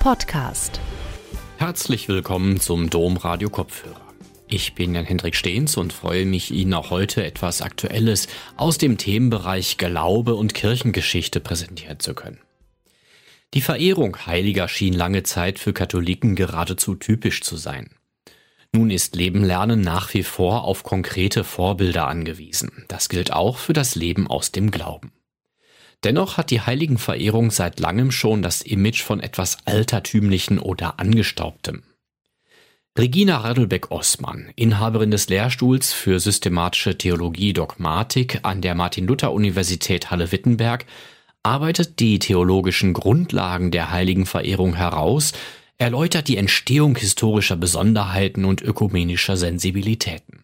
[0.00, 0.80] Podcast.
[1.58, 4.00] Herzlich willkommen zum Domradio Kopfhörer.
[4.48, 8.26] Ich bin Jan Hendrik Stehns und freue mich, Ihnen auch heute etwas Aktuelles
[8.56, 12.40] aus dem Themenbereich Glaube und Kirchengeschichte präsentieren zu können.
[13.52, 17.90] Die Verehrung Heiliger schien lange Zeit für Katholiken geradezu typisch zu sein.
[18.72, 22.86] Nun ist Leben lernen nach wie vor auf konkrete Vorbilder angewiesen.
[22.88, 25.12] Das gilt auch für das Leben aus dem Glauben.
[26.04, 31.82] Dennoch hat die Heiligenverehrung seit langem schon das Image von etwas Altertümlichen oder Angestaubtem.
[32.98, 40.86] Regina Radelbeck-Ossmann, Inhaberin des Lehrstuhls für systematische Theologie Dogmatik an der Martin-Luther-Universität Halle-Wittenberg,
[41.42, 45.32] arbeitet die theologischen Grundlagen der Heiligenverehrung heraus,
[45.78, 50.39] erläutert die Entstehung historischer Besonderheiten und ökumenischer Sensibilitäten.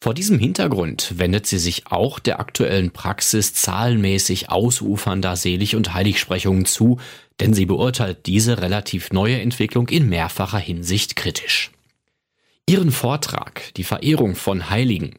[0.00, 6.66] Vor diesem Hintergrund wendet sie sich auch der aktuellen Praxis zahlenmäßig ausufernder Selig- und Heiligsprechungen
[6.66, 7.00] zu,
[7.40, 11.70] denn sie beurteilt diese relativ neue Entwicklung in mehrfacher Hinsicht kritisch.
[12.68, 15.14] Ihren Vortrag Die Verehrung von Heiligen,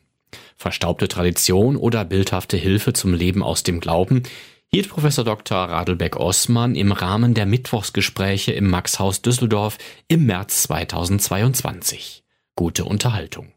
[0.57, 4.23] verstaubte Tradition oder bildhafte Hilfe zum Leben aus dem Glauben
[4.69, 5.57] hielt Professor Dr.
[5.57, 12.23] Radelbeck-Ossmann im Rahmen der Mittwochsgespräche im Maxhaus Düsseldorf im März 2022.
[12.55, 13.53] Gute Unterhaltung.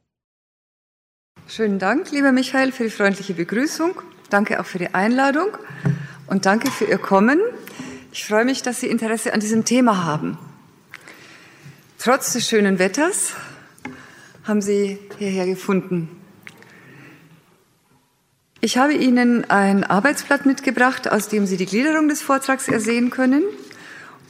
[1.52, 4.00] Schönen Dank, lieber Michael, für die freundliche Begrüßung.
[4.28, 5.48] Danke auch für die Einladung
[6.28, 7.40] und danke für Ihr Kommen.
[8.12, 10.38] Ich freue mich, dass Sie Interesse an diesem Thema haben.
[11.98, 13.32] Trotz des schönen Wetters
[14.44, 16.08] haben Sie hierher gefunden.
[18.60, 23.42] Ich habe Ihnen ein Arbeitsblatt mitgebracht, aus dem Sie die Gliederung des Vortrags ersehen können.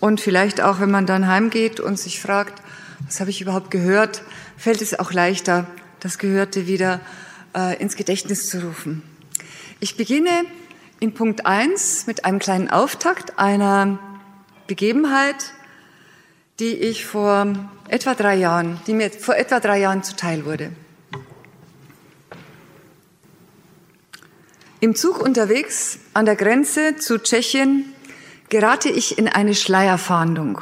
[0.01, 2.63] Und vielleicht auch, wenn man dann heimgeht und sich fragt,
[3.05, 4.23] was habe ich überhaupt gehört,
[4.57, 5.67] fällt es auch leichter,
[6.01, 7.01] das Gehörte wieder
[7.55, 9.03] äh, ins Gedächtnis zu rufen.
[9.81, 10.45] Ich beginne
[10.99, 13.99] in Punkt 1 mit einem kleinen Auftakt einer
[14.67, 15.53] Begebenheit,
[16.59, 17.55] die ich vor
[17.89, 20.73] etwa drei Jahren, die mir vor etwa drei Jahren zuteil wurde.
[24.81, 27.93] Im Zug unterwegs an der Grenze zu Tschechien
[28.49, 30.61] gerate ich in eine Schleierfahndung.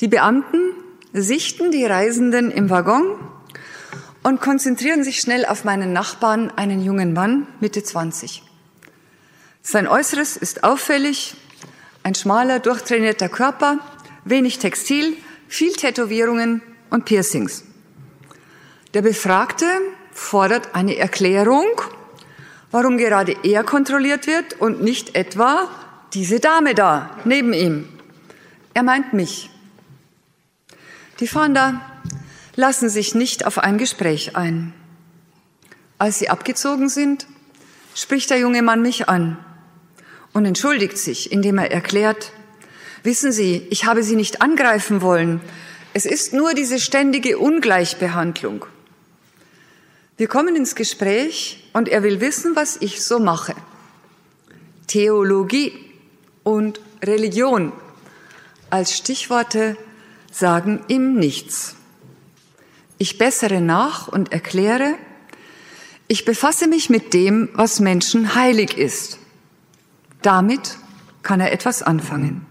[0.00, 0.72] Die Beamten
[1.22, 3.16] sichten die Reisenden im Waggon
[4.22, 8.42] und konzentrieren sich schnell auf meinen Nachbarn, einen jungen Mann, Mitte 20.
[9.62, 11.34] Sein Äußeres ist auffällig,
[12.02, 13.78] ein schmaler, durchtrainierter Körper,
[14.24, 15.16] wenig Textil,
[15.48, 17.64] viel Tätowierungen und Piercings.
[18.94, 19.66] Der Befragte
[20.12, 21.66] fordert eine Erklärung,
[22.70, 25.68] warum gerade er kontrolliert wird und nicht etwa
[26.14, 27.88] diese Dame da neben ihm.
[28.74, 29.50] Er meint mich.
[31.20, 31.80] Die Fahnder
[32.56, 34.74] lassen sich nicht auf ein Gespräch ein.
[35.98, 37.26] Als sie abgezogen sind,
[37.94, 39.38] spricht der junge Mann mich an
[40.34, 42.32] und entschuldigt sich, indem er erklärt,
[43.02, 45.40] wissen Sie, ich habe Sie nicht angreifen wollen.
[45.94, 48.66] Es ist nur diese ständige Ungleichbehandlung.
[50.18, 53.54] Wir kommen ins Gespräch und er will wissen, was ich so mache.
[54.86, 55.72] Theologie
[56.42, 57.72] und Religion
[58.68, 59.78] als Stichworte
[60.36, 61.76] sagen ihm nichts.
[62.98, 64.94] Ich bessere nach und erkläre,
[66.08, 69.18] ich befasse mich mit dem, was Menschen heilig ist.
[70.22, 70.78] Damit
[71.22, 72.46] kann er etwas anfangen.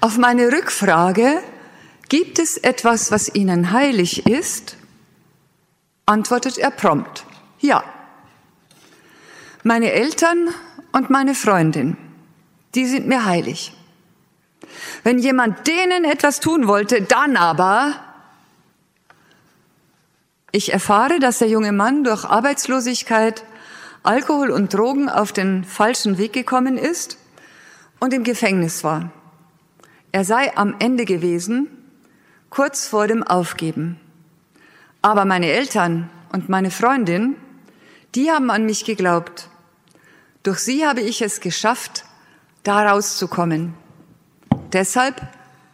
[0.00, 1.40] Auf meine Rückfrage,
[2.08, 4.76] gibt es etwas, was Ihnen heilig ist?
[6.08, 7.24] antwortet er prompt,
[7.58, 7.82] ja.
[9.64, 10.50] Meine Eltern
[10.92, 11.96] und meine Freundin,
[12.76, 13.72] die sind mir heilig.
[15.02, 17.94] Wenn jemand denen etwas tun wollte, dann aber.
[20.52, 23.44] Ich erfahre, dass der junge Mann durch Arbeitslosigkeit,
[24.02, 27.18] Alkohol und Drogen auf den falschen Weg gekommen ist
[27.98, 29.10] und im Gefängnis war.
[30.12, 31.68] Er sei am Ende gewesen,
[32.50, 34.00] kurz vor dem Aufgeben.
[35.02, 37.36] Aber meine Eltern und meine Freundin,
[38.14, 39.48] die haben an mich geglaubt.
[40.42, 42.04] Durch sie habe ich es geschafft,
[42.62, 43.74] da rauszukommen.
[44.76, 45.22] Deshalb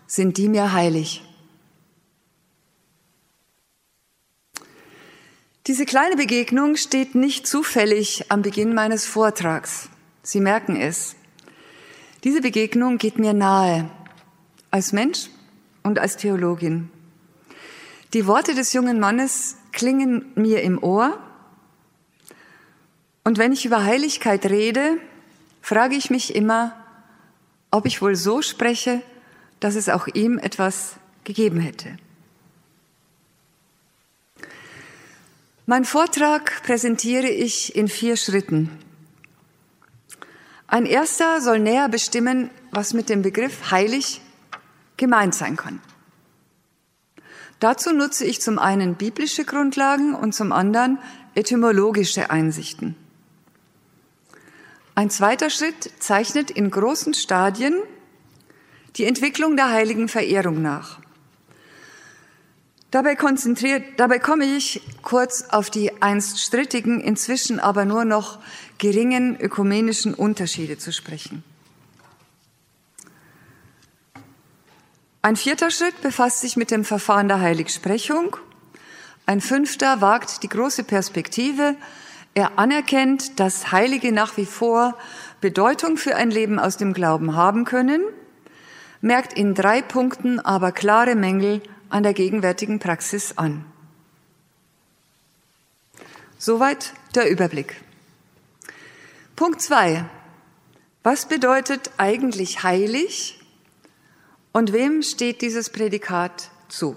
[0.06, 1.24] sind die mir heilig.
[5.66, 9.88] Diese kleine Begegnung steht nicht zufällig am Beginn meines Vortrags.
[10.22, 11.16] Sie merken es.
[12.22, 13.90] Diese Begegnung geht mir nahe,
[14.70, 15.30] als Mensch
[15.82, 16.88] und als Theologin.
[18.12, 21.18] Die Worte des jungen Mannes klingen mir im Ohr.
[23.24, 24.96] Und wenn ich über Heiligkeit rede,
[25.60, 26.81] frage ich mich immer,
[27.72, 29.02] ob ich wohl so spreche,
[29.58, 31.96] dass es auch ihm etwas gegeben hätte.
[35.66, 38.70] Mein Vortrag präsentiere ich in vier Schritten.
[40.66, 44.20] Ein erster soll näher bestimmen, was mit dem Begriff heilig
[44.96, 45.80] gemeint sein kann.
[47.60, 50.98] Dazu nutze ich zum einen biblische Grundlagen und zum anderen
[51.34, 52.96] etymologische Einsichten.
[54.94, 57.74] Ein zweiter Schritt zeichnet in großen Stadien
[58.96, 61.00] die Entwicklung der heiligen Verehrung nach.
[62.90, 68.38] Dabei konzentriert, dabei komme ich kurz auf die einst strittigen, inzwischen aber nur noch
[68.76, 71.42] geringen ökumenischen Unterschiede zu sprechen.
[75.22, 78.36] Ein vierter Schritt befasst sich mit dem Verfahren der Heiligsprechung.
[79.24, 81.76] Ein fünfter wagt die große Perspektive.
[82.34, 84.96] Er anerkennt, dass Heilige nach wie vor
[85.40, 88.02] Bedeutung für ein Leben aus dem Glauben haben können,
[89.02, 93.66] merkt in drei Punkten aber klare Mängel an der gegenwärtigen Praxis an.
[96.38, 97.80] Soweit der Überblick.
[99.36, 100.04] Punkt zwei:
[101.02, 103.40] Was bedeutet eigentlich heilig
[104.52, 106.96] und wem steht dieses Prädikat zu?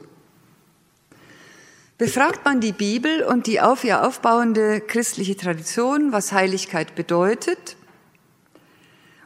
[1.97, 7.77] Befragt man die Bibel und die auf ihr aufbauende christliche Tradition, was Heiligkeit bedeutet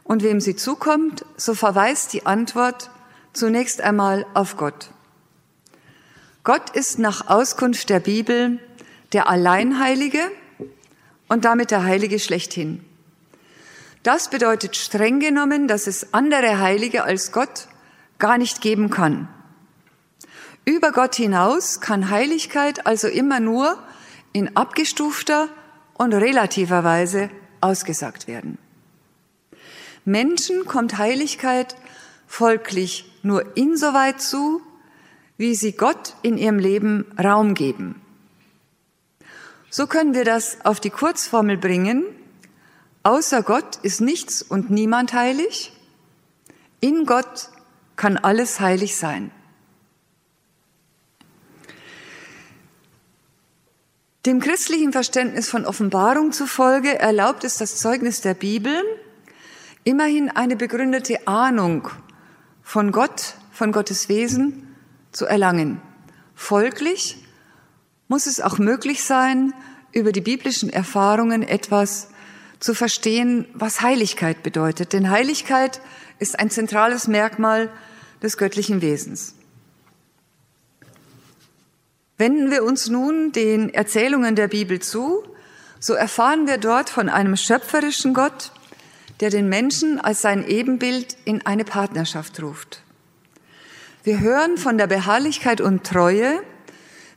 [0.04, 2.90] und wem sie zukommt, so verweist die Antwort
[3.32, 4.90] zunächst einmal auf Gott.
[6.44, 8.60] Gott ist nach Auskunft der Bibel
[9.12, 10.20] der Alleinheilige
[11.26, 12.84] und damit der Heilige schlechthin.
[14.04, 17.66] Das bedeutet streng genommen, dass es andere Heilige als Gott
[18.20, 19.28] gar nicht geben kann.
[20.64, 23.78] Über Gott hinaus kann Heiligkeit also immer nur
[24.32, 25.48] in abgestufter
[25.94, 27.30] und relativer Weise
[27.60, 28.58] ausgesagt werden.
[30.04, 31.76] Menschen kommt Heiligkeit
[32.26, 34.62] folglich nur insoweit zu,
[35.36, 38.00] wie sie Gott in ihrem Leben Raum geben.
[39.70, 42.04] So können wir das auf die Kurzformel bringen.
[43.02, 45.72] Außer Gott ist nichts und niemand heilig.
[46.80, 47.50] In Gott
[47.96, 49.30] kann alles heilig sein.
[54.26, 58.82] Dem christlichen Verständnis von Offenbarung zufolge erlaubt es das Zeugnis der Bibel,
[59.84, 61.88] immerhin eine begründete Ahnung
[62.62, 64.76] von Gott, von Gottes Wesen
[65.10, 65.80] zu erlangen.
[66.34, 67.24] Folglich
[68.08, 69.54] muss es auch möglich sein,
[69.92, 72.08] über die biblischen Erfahrungen etwas
[72.58, 74.92] zu verstehen, was Heiligkeit bedeutet.
[74.92, 75.80] Denn Heiligkeit
[76.18, 77.72] ist ein zentrales Merkmal
[78.22, 79.34] des göttlichen Wesens.
[82.20, 85.22] Wenden wir uns nun den Erzählungen der Bibel zu,
[85.78, 88.52] so erfahren wir dort von einem schöpferischen Gott,
[89.20, 92.82] der den Menschen als sein Ebenbild in eine Partnerschaft ruft.
[94.04, 96.42] Wir hören von der Beharrlichkeit und Treue,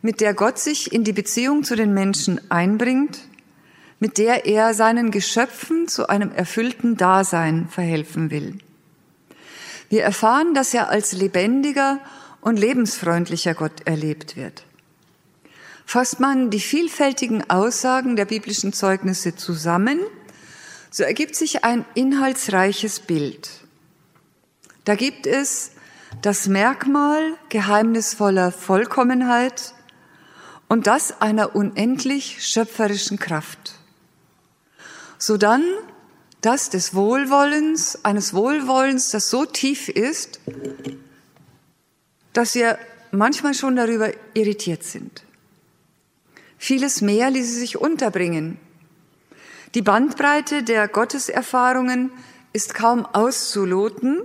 [0.01, 3.19] mit der Gott sich in die Beziehung zu den Menschen einbringt,
[3.99, 8.57] mit der er seinen Geschöpfen zu einem erfüllten Dasein verhelfen will.
[9.89, 11.99] Wir erfahren, dass er als lebendiger
[12.39, 14.63] und lebensfreundlicher Gott erlebt wird.
[15.93, 19.99] Fasst man die vielfältigen Aussagen der biblischen Zeugnisse zusammen,
[20.89, 23.51] so ergibt sich ein inhaltsreiches Bild.
[24.85, 25.73] Da gibt es
[26.23, 29.75] das Merkmal geheimnisvoller Vollkommenheit
[30.67, 33.75] und das einer unendlich schöpferischen Kraft.
[35.19, 35.63] Sodann
[36.41, 40.39] das des Wohlwollens, eines Wohlwollens, das so tief ist,
[42.33, 42.79] dass wir
[43.11, 45.23] manchmal schon darüber irritiert sind.
[46.63, 48.57] Vieles mehr ließe sich unterbringen.
[49.75, 52.09] Die Bandbreite der Gotteserfahrungen
[52.53, 54.21] ist kaum auszuloten.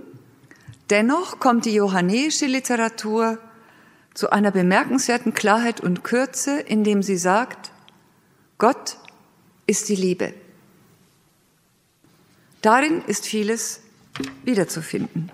[0.89, 3.39] Dennoch kommt die johannäische Literatur
[4.13, 7.71] zu einer bemerkenswerten Klarheit und Kürze, indem sie sagt,
[8.57, 8.95] Gott
[9.67, 10.33] ist die Liebe.
[12.61, 13.81] Darin ist vieles
[14.45, 15.29] wiederzufinden.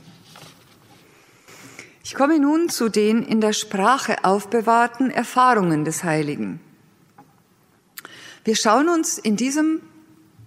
[2.04, 6.65] Ich komme nun zu den in der Sprache aufbewahrten Erfahrungen des Heiligen.
[8.46, 9.82] Wir schauen uns in diesem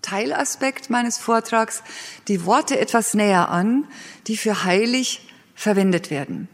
[0.02, 1.83] Teilaspekt meines Vortrags
[2.28, 3.88] die Worte etwas näher an,
[4.28, 6.49] die für heilig verwendet werden.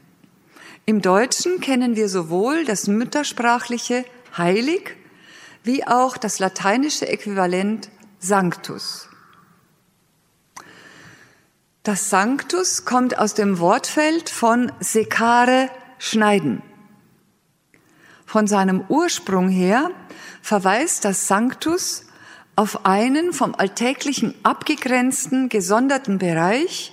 [0.87, 4.97] Im Deutschen kennen wir sowohl das müttersprachliche heilig
[5.63, 9.09] wie auch das lateinische Äquivalent sanctus.
[11.83, 16.63] Das Sanctus kommt aus dem Wortfeld von secare, schneiden.
[18.27, 19.91] Von seinem Ursprung her
[20.43, 22.05] verweist das Sanctus
[22.57, 26.93] auf einen vom Alltäglichen abgegrenzten, gesonderten Bereich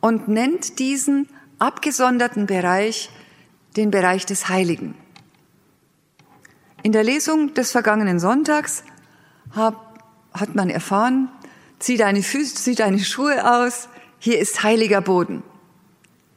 [0.00, 3.10] und nennt diesen abgesonderten Bereich
[3.76, 4.94] den Bereich des Heiligen.
[6.82, 8.84] In der Lesung des vergangenen Sonntags
[9.52, 11.28] hat man erfahren,
[11.78, 13.88] zieh deine Füße, zieh deine Schuhe aus,
[14.18, 15.42] hier ist heiliger Boden.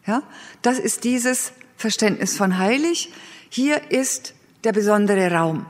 [0.05, 0.23] Ja,
[0.61, 3.13] das ist dieses Verständnis von heilig.
[3.53, 5.65] Hier ist der besondere Raum.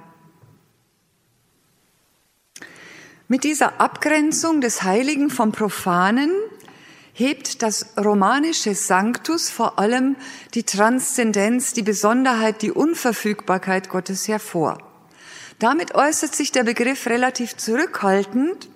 [3.28, 6.30] Mit dieser Abgrenzung des Heiligen vom Profanen
[7.12, 10.16] hebt das romanische Sanctus vor allem
[10.54, 14.78] die Transzendenz, die Besonderheit, die Unverfügbarkeit Gottes hervor.
[15.58, 18.70] Damit äußert sich der Begriff relativ zurückhaltend,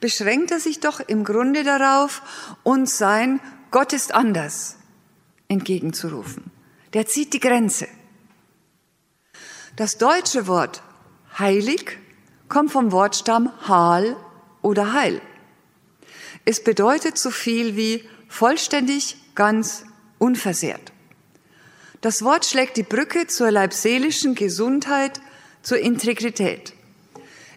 [0.00, 2.20] beschränkt er sich doch im Grunde darauf,
[2.62, 4.76] uns sein Gott ist anders
[5.48, 6.50] entgegenzurufen.
[6.92, 7.88] Der zieht die Grenze.
[9.76, 10.82] Das deutsche Wort
[11.36, 11.98] heilig
[12.48, 14.16] kommt vom Wortstamm Hal
[14.62, 15.20] oder Heil.
[16.44, 19.84] Es bedeutet so viel wie vollständig, ganz,
[20.18, 20.92] unversehrt.
[22.02, 25.20] Das Wort schlägt die Brücke zur leibseelischen Gesundheit,
[25.62, 26.72] zur Integrität.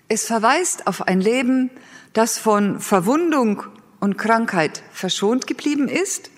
[0.07, 1.69] Es verweist auf ein Leben,
[2.13, 3.61] das von Verwundung
[3.99, 6.31] und Krankheit verschont geblieben ist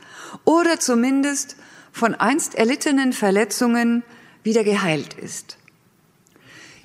[0.43, 1.55] oder zumindest
[1.93, 4.03] von einst erlittenen Verletzungen
[4.43, 5.59] wieder geheilt ist.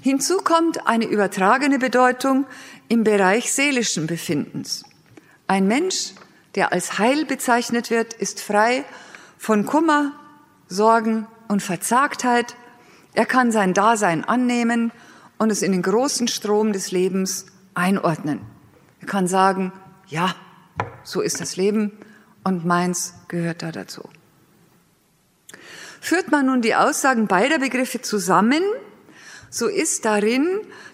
[0.04, 2.44] Hinzu kommt eine übertragene Bedeutung
[2.88, 4.84] im Bereich seelischen Befindens.
[5.46, 6.12] Ein Mensch,
[6.56, 8.84] der als heil bezeichnet wird, ist frei
[9.38, 10.12] von Kummer,
[10.68, 12.54] Sorgen und Verzagtheit.
[13.14, 14.92] Er kann sein Dasein annehmen
[15.38, 18.40] und es in den großen Strom des Lebens einordnen.
[19.00, 19.73] Er kann sagen,
[20.08, 20.34] ja,
[21.02, 21.92] so ist das Leben
[22.42, 24.06] und meins gehört da dazu.
[26.02, 28.62] Führt man nun die Aussagen beider Begriffe zusammen,
[29.54, 30.49] so ist darin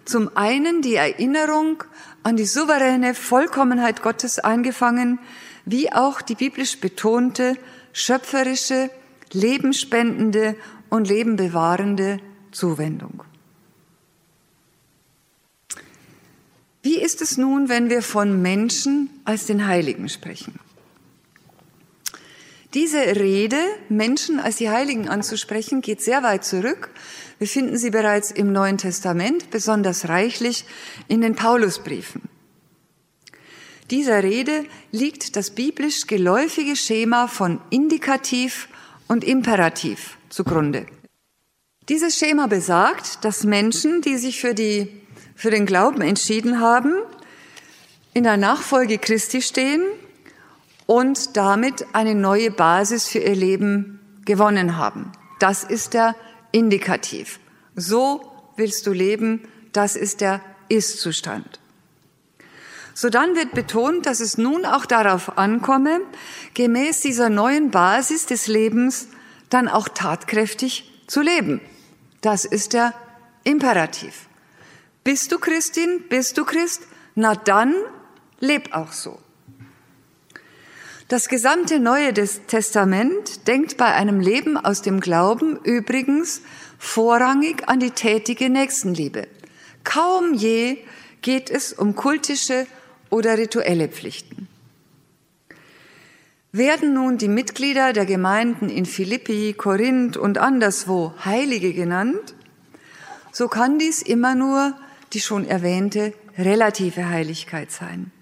[0.04, 1.82] zum einen die Erinnerung
[2.22, 5.18] an die souveräne Vollkommenheit Gottes eingefangen,
[5.64, 7.56] wie auch die biblisch betonte,
[7.94, 8.90] schöpferische,
[9.32, 10.56] lebenspendende
[10.90, 12.18] und lebenbewahrende
[12.52, 13.24] Zuwendung.
[16.82, 20.60] Wie ist es nun, wenn wir von Menschen als den Heiligen sprechen?
[22.74, 23.58] Diese Rede,
[23.88, 26.90] Menschen als die Heiligen anzusprechen, geht sehr weit zurück.
[27.38, 30.64] Wir finden sie bereits im Neuen Testament, besonders reichlich
[31.08, 32.22] in den Paulusbriefen.
[33.90, 38.68] Dieser Rede liegt das biblisch geläufige Schema von Indikativ
[39.08, 40.86] und Imperativ zugrunde.
[41.88, 44.86] Dieses Schema besagt, dass Menschen, die sich für, die,
[45.34, 46.94] für den Glauben entschieden haben,
[48.14, 49.82] in der Nachfolge Christi stehen
[50.90, 55.12] und damit eine neue Basis für ihr Leben gewonnen haben.
[55.38, 56.16] Das ist der
[56.50, 57.38] Indikativ.
[57.76, 58.22] So
[58.56, 61.60] willst du leben, das ist der Ist-Zustand.
[62.92, 66.00] So dann wird betont, dass es nun auch darauf ankomme,
[66.54, 69.06] gemäß dieser neuen Basis des Lebens
[69.48, 71.60] dann auch tatkräftig zu leben.
[72.20, 72.94] Das ist der
[73.44, 74.28] Imperativ.
[75.04, 76.02] Bist du Christin?
[76.08, 76.82] Bist du Christ?
[77.14, 77.76] Na dann
[78.40, 79.20] leb auch so.
[81.10, 86.40] Das gesamte Neue Testament denkt bei einem Leben aus dem Glauben übrigens
[86.78, 89.26] vorrangig an die tätige Nächstenliebe.
[89.82, 90.78] Kaum je
[91.20, 92.64] geht es um kultische
[93.10, 94.46] oder rituelle Pflichten.
[96.52, 102.36] Werden nun die Mitglieder der Gemeinden in Philippi, Korinth und anderswo Heilige genannt,
[103.32, 104.74] so kann dies immer nur
[105.12, 108.12] die schon erwähnte relative Heiligkeit sein.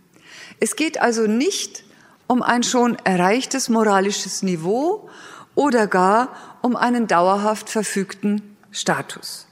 [0.59, 1.85] Es geht also nicht
[2.29, 5.11] um ein schon erreichtes moralisches Niveau
[5.57, 9.47] oder gar um einen dauerhaft verfügten Status.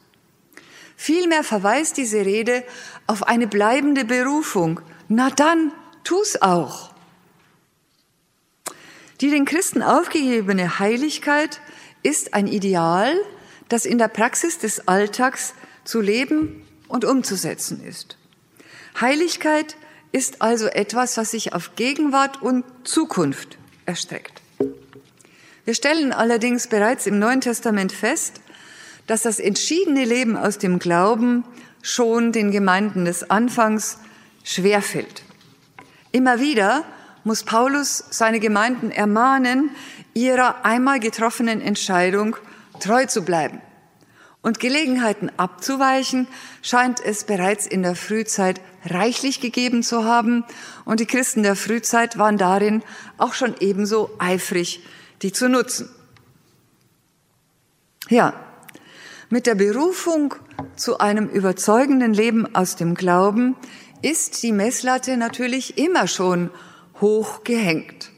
[0.95, 2.63] Vielmehr verweist diese Rede
[3.07, 4.81] auf eine bleibende Berufung.
[5.09, 5.73] Na dann,
[6.05, 6.93] tu's auch.
[9.21, 11.61] Die den Christen aufgegebene Heiligkeit
[12.03, 13.17] ist ein Ideal,
[13.69, 15.55] das in der Praxis des Alltags
[15.85, 18.17] zu leben und umzusetzen ist.
[19.01, 19.77] Heiligkeit
[20.17, 24.41] ist also etwas, was sich auf Gegenwart und Zukunft erstreckt.
[25.67, 28.41] Wir stellen allerdings bereits im Neuen Testament fest,
[29.07, 31.45] dass das entschiedene Leben aus dem Glauben
[31.83, 33.99] schon den Gemeinden des Anfangs
[34.43, 35.23] schwerfällt.
[36.13, 36.87] Immer wieder
[37.25, 39.69] muss Paulus seine Gemeinden ermahnen,
[40.15, 42.37] ihrer einmal getroffenen Entscheidung
[42.81, 43.61] treu zu bleiben.
[44.43, 46.29] Und Gelegenheiten abzuweichen
[46.63, 50.45] scheint es bereits in der Frühzeit reichlich gegeben zu haben.
[50.85, 52.83] Und die Christen der Frühzeit waren darin
[53.19, 54.85] auch schon ebenso eifrig,
[55.23, 55.89] die zu nutzen.
[58.09, 58.35] Ja,
[59.29, 60.35] mit der Berufung
[60.77, 63.57] zu einem überzeugenden Leben aus dem Glauben
[64.03, 66.51] ist die Messlatte natürlich immer schon
[67.01, 68.13] hoch gehängt.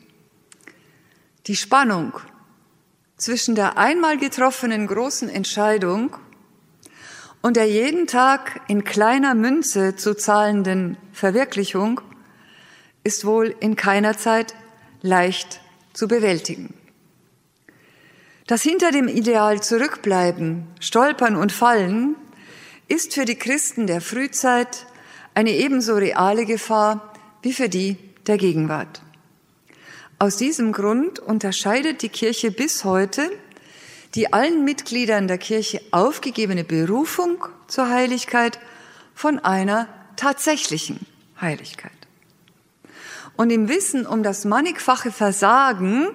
[1.47, 2.13] Die Spannung
[3.19, 6.17] zwischen der einmal getroffenen großen Entscheidung
[7.43, 12.01] und der jeden Tag in kleiner Münze zu zahlenden Verwirklichung
[13.05, 14.55] ist wohl in keiner Zeit
[15.03, 15.61] leicht
[15.93, 16.75] zu bewältigen.
[18.47, 22.17] Das hinter dem Ideal zurückbleiben, stolpern und fallen
[22.87, 24.87] ist für die Christen der Frühzeit
[25.35, 29.03] eine ebenso reale Gefahr wie für die der Gegenwart.
[30.21, 33.31] Aus diesem Grund unterscheidet die Kirche bis heute
[34.17, 38.59] die allen Mitgliedern der Kirche aufgegebene Berufung zur Heiligkeit
[39.15, 41.07] von einer tatsächlichen
[41.41, 41.93] Heiligkeit.
[43.37, 46.09] Und im Wissen um das mannigfache Versagen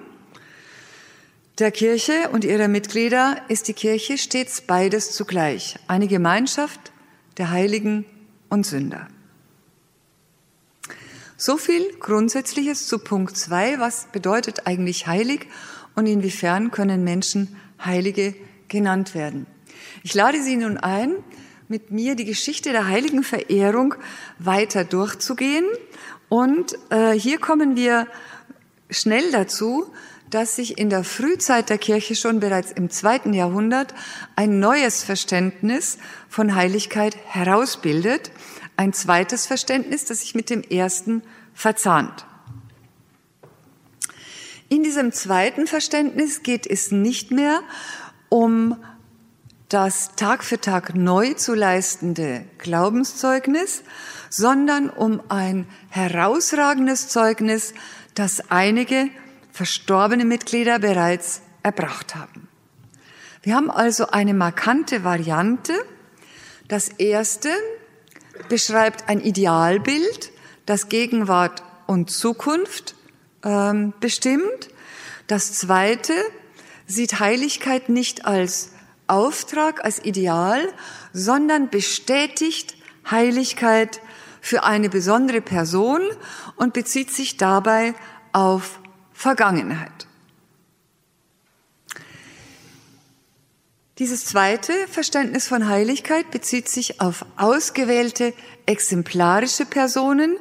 [1.58, 6.92] der Kirche und ihrer Mitglieder ist die Kirche stets beides zugleich, eine Gemeinschaft
[7.38, 8.04] der Heiligen
[8.50, 9.06] und Sünder.
[11.46, 13.78] So viel Grundsätzliches zu Punkt zwei.
[13.78, 15.46] Was bedeutet eigentlich heilig
[15.94, 18.34] und inwiefern können Menschen Heilige
[18.68, 19.44] genannt werden?
[20.02, 21.12] Ich lade Sie nun ein,
[21.68, 23.94] mit mir die Geschichte der heiligen Verehrung
[24.38, 25.66] weiter durchzugehen.
[26.30, 28.06] Und äh, hier kommen wir
[28.88, 29.92] schnell dazu,
[30.30, 33.92] dass sich in der Frühzeit der Kirche schon bereits im zweiten Jahrhundert
[34.34, 35.98] ein neues Verständnis
[36.30, 38.30] von Heiligkeit herausbildet,
[38.76, 41.22] ein zweites Verständnis, das sich mit dem ersten
[41.54, 42.26] verzahnt.
[44.68, 47.60] In diesem zweiten Verständnis geht es nicht mehr
[48.28, 48.76] um
[49.68, 53.82] das Tag für Tag neu zu leistende Glaubenszeugnis,
[54.30, 57.74] sondern um ein herausragendes Zeugnis,
[58.14, 59.08] das einige
[59.52, 62.48] verstorbene Mitglieder bereits erbracht haben.
[63.42, 65.72] Wir haben also eine markante Variante.
[66.68, 67.50] Das erste
[68.48, 70.32] beschreibt ein Idealbild,
[70.66, 72.94] das Gegenwart und Zukunft
[73.44, 74.70] ähm, bestimmt.
[75.26, 76.12] Das zweite
[76.86, 78.70] sieht Heiligkeit nicht als
[79.06, 80.60] Auftrag, als Ideal,
[81.12, 82.76] sondern bestätigt
[83.10, 84.00] Heiligkeit
[84.40, 86.02] für eine besondere Person
[86.56, 87.94] und bezieht sich dabei
[88.32, 88.80] auf
[89.12, 90.06] Vergangenheit.
[93.98, 98.34] Dieses zweite Verständnis von Heiligkeit bezieht sich auf ausgewählte
[98.66, 100.36] exemplarische Personen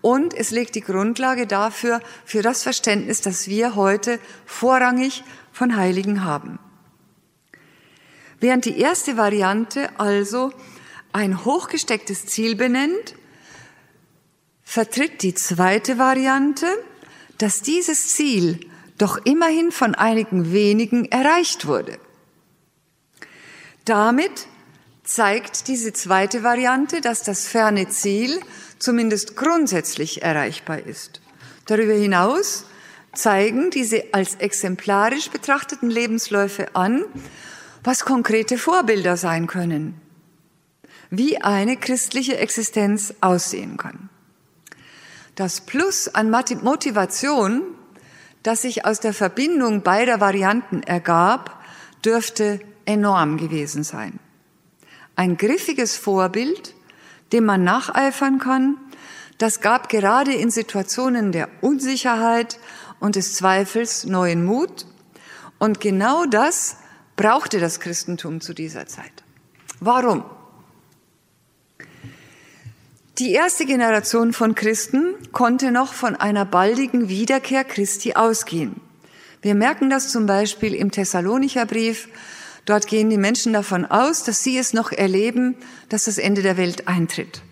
[0.00, 6.24] und es legt die Grundlage dafür, für das Verständnis, das wir heute vorrangig von Heiligen
[6.24, 6.58] haben.
[8.40, 10.52] Während die erste Variante also
[11.12, 13.14] ein hochgestecktes Ziel benennt,
[14.64, 16.66] vertritt die zweite Variante
[17.42, 18.60] dass dieses Ziel
[18.98, 21.98] doch immerhin von einigen wenigen erreicht wurde.
[23.84, 24.46] Damit
[25.04, 28.40] zeigt diese zweite Variante, dass das ferne Ziel
[28.78, 31.20] zumindest grundsätzlich erreichbar ist.
[31.66, 32.64] Darüber hinaus
[33.12, 37.04] zeigen diese als exemplarisch betrachteten Lebensläufe an,
[37.84, 40.00] was konkrete Vorbilder sein können,
[41.10, 44.08] wie eine christliche Existenz aussehen kann.
[45.34, 47.62] Das Plus an Motivation,
[48.42, 51.62] das sich aus der Verbindung beider Varianten ergab,
[52.04, 54.18] dürfte enorm gewesen sein.
[55.16, 56.74] Ein griffiges Vorbild,
[57.32, 58.76] dem man nacheifern kann,
[59.38, 62.58] das gab gerade in Situationen der Unsicherheit
[63.00, 64.86] und des Zweifels neuen Mut.
[65.58, 66.76] Und genau das
[67.16, 69.24] brauchte das Christentum zu dieser Zeit.
[69.80, 70.24] Warum?
[73.18, 78.80] Die erste Generation von Christen konnte noch von einer baldigen Wiederkehr Christi ausgehen.
[79.42, 82.08] Wir merken das zum Beispiel im Thessalonicher Brief.
[82.64, 85.56] Dort gehen die Menschen davon aus, dass sie es noch erleben,
[85.88, 87.42] dass das Ende der Welt eintritt.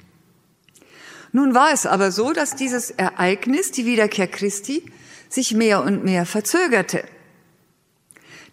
[1.33, 4.85] Nun war es aber so, dass dieses Ereignis, die Wiederkehr Christi,
[5.29, 7.05] sich mehr und mehr verzögerte.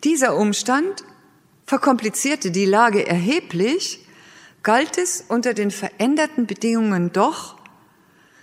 [0.04, 1.04] Dieser Umstand
[1.65, 4.08] verkomplizierte die Lage erheblich
[4.63, 7.56] galt es unter den veränderten Bedingungen doch,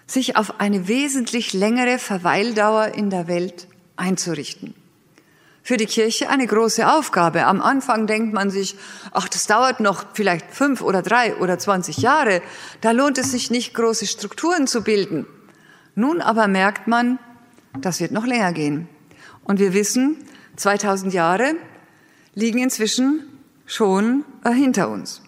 [0.07, 4.75] sich auf eine wesentlich längere Verweildauer in der Welt einzurichten.
[5.67, 7.47] Für die Kirche eine große Aufgabe.
[7.47, 8.77] Am Anfang denkt man sich,
[9.13, 12.43] ach, das dauert noch vielleicht fünf oder drei oder zwanzig Jahre.
[12.83, 15.27] Da lohnt es sich nicht, große Strukturen zu bilden.
[15.95, 17.19] Nun aber merkt man,
[17.81, 18.91] das wird noch länger gehen.
[19.43, 20.19] Und wir wissen,
[20.57, 21.55] 2000 Jahre
[22.35, 23.23] liegen inzwischen
[23.65, 25.23] schon äh, hinter uns.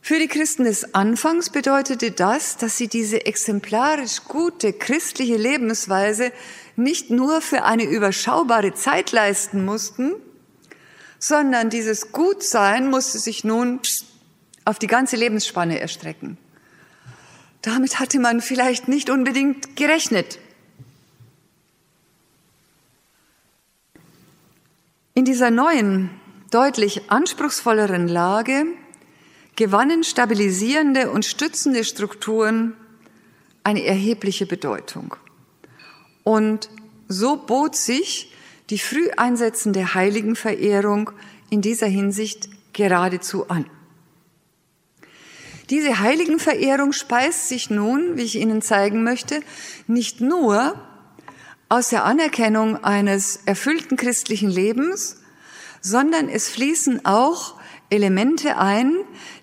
[0.00, 6.32] Für die Christen des Anfangs bedeutete das, dass sie diese exemplarisch gute christliche Lebensweise
[6.80, 10.12] nicht nur für eine überschaubare Zeit leisten mussten,
[11.18, 13.80] sondern dieses Gutsein musste sich nun
[14.64, 16.38] auf die ganze Lebensspanne erstrecken.
[17.62, 20.38] Damit hatte man vielleicht nicht unbedingt gerechnet.
[25.14, 26.08] In dieser neuen,
[26.50, 28.64] deutlich anspruchsvolleren Lage
[29.56, 32.74] gewannen stabilisierende und stützende Strukturen
[33.62, 35.14] eine erhebliche Bedeutung.
[36.24, 36.68] Und
[37.08, 38.32] so bot sich
[38.70, 41.10] die früh einsetzende Heiligenverehrung
[41.50, 43.66] in dieser Hinsicht geradezu an.
[45.70, 49.40] Diese Heiligenverehrung speist sich nun, wie ich Ihnen zeigen möchte,
[49.86, 50.74] nicht nur
[51.68, 55.20] aus der Anerkennung eines erfüllten christlichen Lebens,
[55.80, 57.54] sondern es fließen auch
[57.88, 58.96] Elemente ein,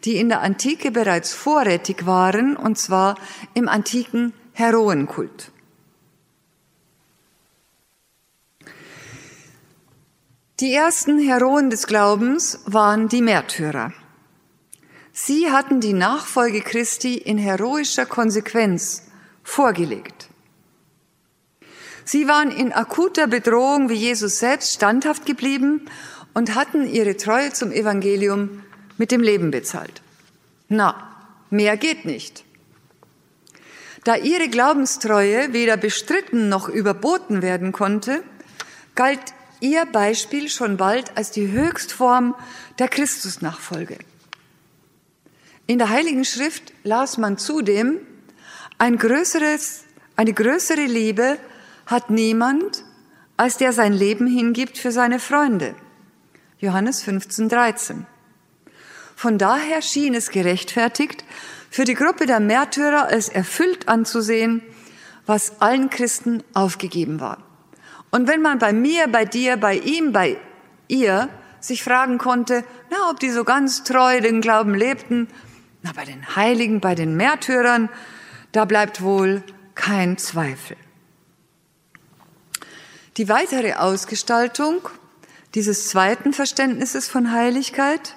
[0.04, 3.16] die in der Antike bereits vorrätig waren, und zwar
[3.54, 5.52] im antiken Heroenkult.
[10.60, 13.94] Die ersten Heroen des Glaubens waren die Märtyrer.
[15.14, 19.04] Sie hatten die Nachfolge Christi in heroischer Konsequenz
[19.44, 20.30] vorgelegt.
[22.06, 25.86] Sie waren in akuter Bedrohung wie Jesus selbst standhaft geblieben
[26.34, 28.64] und hatten ihre Treue zum Evangelium
[28.98, 30.02] mit dem Leben bezahlt.
[30.70, 31.16] Na,
[31.52, 32.44] mehr geht nicht.
[34.06, 38.24] Da ihre Glaubenstreue weder bestritten noch überboten werden konnte,
[38.96, 42.36] galt ihr Beispiel schon bald als die Höchstform
[42.80, 43.98] der Christusnachfolge.
[45.66, 48.00] In der Heiligen Schrift las man zudem,
[48.78, 49.84] ein größeres,
[50.16, 51.38] eine größere Liebe
[51.86, 52.84] hat niemand,
[53.36, 55.76] als der sein Leben hingibt für seine Freunde.
[56.60, 58.06] Johannes 15, 13.
[59.16, 61.24] Von daher schien es gerechtfertigt,
[61.70, 64.62] für die Gruppe der Märtyrer als erfüllt anzusehen,
[65.26, 67.47] was allen Christen aufgegeben war.
[68.12, 70.38] Und wenn man bei mir, bei dir, bei ihm, bei
[70.88, 75.28] ihr sich fragen konnte, na, ob die so ganz treu den Glauben lebten,
[75.82, 77.90] na, bei den Heiligen, bei den Märtyrern,
[78.52, 79.44] da bleibt wohl
[79.76, 80.78] kein Zweifel.
[83.18, 84.88] Die weitere Ausgestaltung
[85.56, 88.16] dieses zweiten Verständnisses von Heiligkeit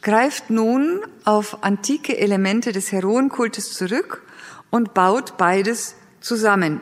[0.00, 4.22] greift nun auf antike Elemente des Heroenkultes zurück
[4.70, 6.80] und baut beides zusammen.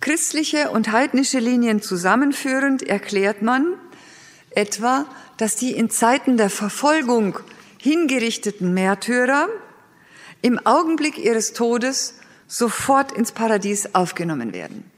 [0.00, 3.74] Christliche und heidnische Linien zusammenführend erklärt man
[4.50, 5.04] etwa,
[5.36, 7.38] dass die in Zeiten der Verfolgung
[7.78, 9.48] hingerichteten Märtyrer
[10.42, 12.14] im Augenblick ihres Todes
[12.46, 14.90] sofort ins Paradies aufgenommen werden.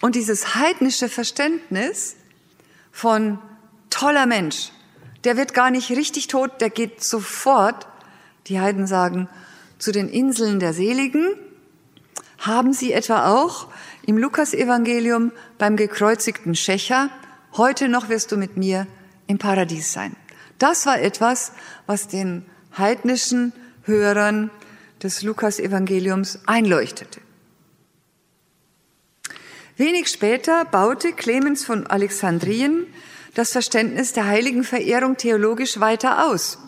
[0.00, 2.16] Und dieses heidnische Verständnis
[2.92, 3.38] von
[3.90, 4.70] toller Mensch,
[5.24, 7.86] der wird gar nicht richtig tot, der geht sofort,
[8.46, 9.28] die Heiden sagen,
[9.78, 11.34] zu den Inseln der Seligen,
[12.40, 13.68] haben sie etwa auch
[14.06, 17.10] im Lukasevangelium beim gekreuzigten Schächer,
[17.56, 18.86] heute noch wirst du mit mir
[19.26, 20.16] im Paradies sein.
[20.58, 21.52] Das war etwas,
[21.86, 22.44] was den
[22.76, 23.52] heidnischen
[23.84, 24.50] Hörern
[25.02, 27.20] des Lukas-Evangeliums einleuchtete.
[29.76, 32.86] Wenig später baute Clemens von Alexandrien
[33.34, 36.58] das Verständnis der heiligen Verehrung theologisch weiter aus.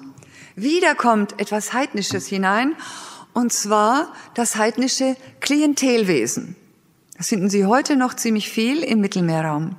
[0.55, 2.75] Wieder kommt etwas Heidnisches hinein,
[3.35, 6.57] und zwar das heidnische Klientelwesen.
[7.16, 9.77] Das finden Sie heute noch ziemlich viel im Mittelmeerraum.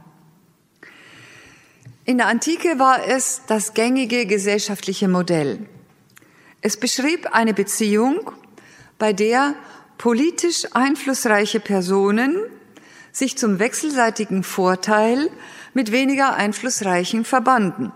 [2.06, 5.60] In der Antike war es das gängige gesellschaftliche Modell.
[6.62, 8.32] Es beschrieb eine Beziehung,
[8.98, 9.56] bei der
[9.98, 12.38] politisch einflussreiche Personen
[13.12, 15.30] sich zum wechselseitigen Vorteil
[15.74, 17.92] mit weniger einflussreichen verbanden.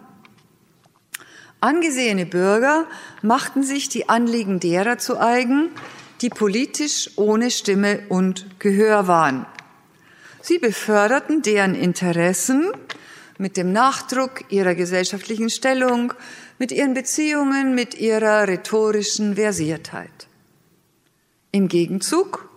[1.59, 2.85] Angesehene Bürger
[3.21, 5.69] machten sich die Anliegen derer zu eigen,
[6.21, 9.45] die politisch ohne Stimme und Gehör waren.
[10.41, 12.71] Sie beförderten deren Interessen
[13.37, 16.13] mit dem Nachdruck ihrer gesellschaftlichen Stellung,
[16.59, 20.27] mit ihren Beziehungen, mit ihrer rhetorischen Versiertheit.
[21.51, 22.49] Im Gegenzug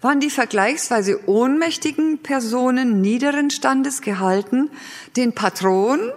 [0.00, 4.70] waren die vergleichsweise ohnmächtigen Personen niederen Standes gehalten,
[5.16, 6.12] den Patron,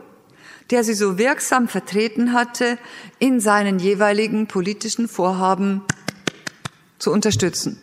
[0.71, 2.77] der sie so wirksam vertreten hatte,
[3.19, 5.83] in seinen jeweiligen politischen Vorhaben
[6.97, 7.79] zu unterstützen.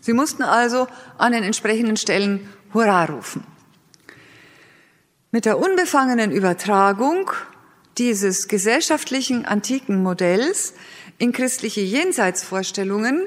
[0.00, 0.86] Sie mussten also
[1.18, 3.44] an den entsprechenden Stellen Hurra rufen.
[5.30, 7.30] Mit der unbefangenen Übertragung
[7.98, 10.74] dieses gesellschaftlichen antiken Modells
[11.18, 13.22] in christliche Jenseitsvorstellungen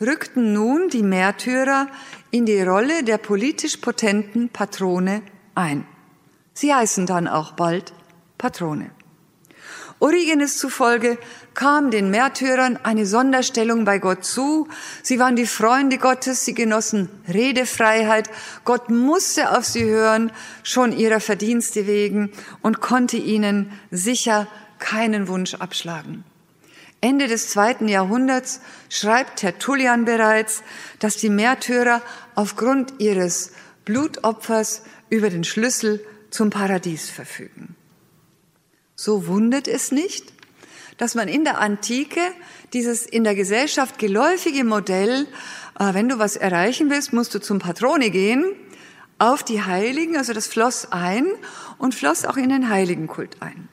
[0.00, 1.88] rückten nun die Märtyrer
[2.30, 5.22] in die Rolle der politisch potenten Patrone
[5.54, 5.86] ein.
[6.54, 7.92] Sie heißen dann auch bald
[8.38, 8.90] Patrone.
[10.00, 11.18] Origenes zufolge
[11.54, 14.68] kam den Märtyrern eine Sonderstellung bei Gott zu.
[15.02, 18.28] Sie waren die Freunde Gottes, sie genossen Redefreiheit.
[18.64, 24.46] Gott musste auf sie hören, schon ihrer Verdienste wegen, und konnte ihnen sicher
[24.78, 26.24] keinen Wunsch abschlagen.
[27.00, 30.62] Ende des zweiten Jahrhunderts schreibt Tertullian bereits,
[30.98, 32.02] dass die Märtyrer
[32.34, 33.52] aufgrund ihres
[33.84, 37.76] Blutopfers über den Schlüssel zum Paradies verfügen.
[38.96, 40.32] So wundert es nicht,
[40.96, 42.20] dass man in der Antike
[42.72, 45.28] dieses in der Gesellschaft geläufige Modell,
[45.78, 48.52] äh, wenn du was erreichen willst, musst du zum Patrone gehen,
[49.20, 51.24] auf die Heiligen, also das floss ein
[51.78, 53.68] und floss auch in den Heiligenkult ein.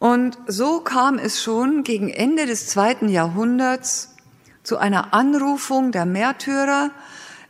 [0.00, 4.16] Und so kam es schon gegen Ende des zweiten Jahrhunderts
[4.64, 6.90] zu einer Anrufung der Märtyrer,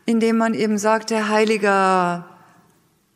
[0.07, 2.25] indem man eben sagte, heiliger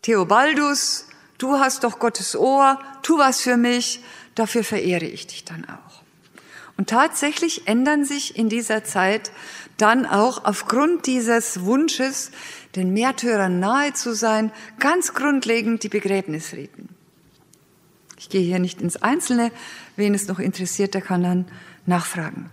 [0.03, 1.07] Theobaldus,
[1.39, 4.03] du hast doch Gottes Ohr, tu was für mich,
[4.35, 6.03] dafür verehre ich dich dann auch.
[6.77, 9.31] Und tatsächlich ändern sich in dieser Zeit
[9.77, 12.31] dann auch aufgrund dieses Wunsches,
[12.77, 16.89] den Märtyrern nahe zu sein, ganz grundlegend die Begräbnisriten.
[18.19, 19.51] Ich gehe hier nicht ins Einzelne.
[19.97, 21.49] Wen es noch interessiert, der kann dann
[21.87, 22.51] nachfragen.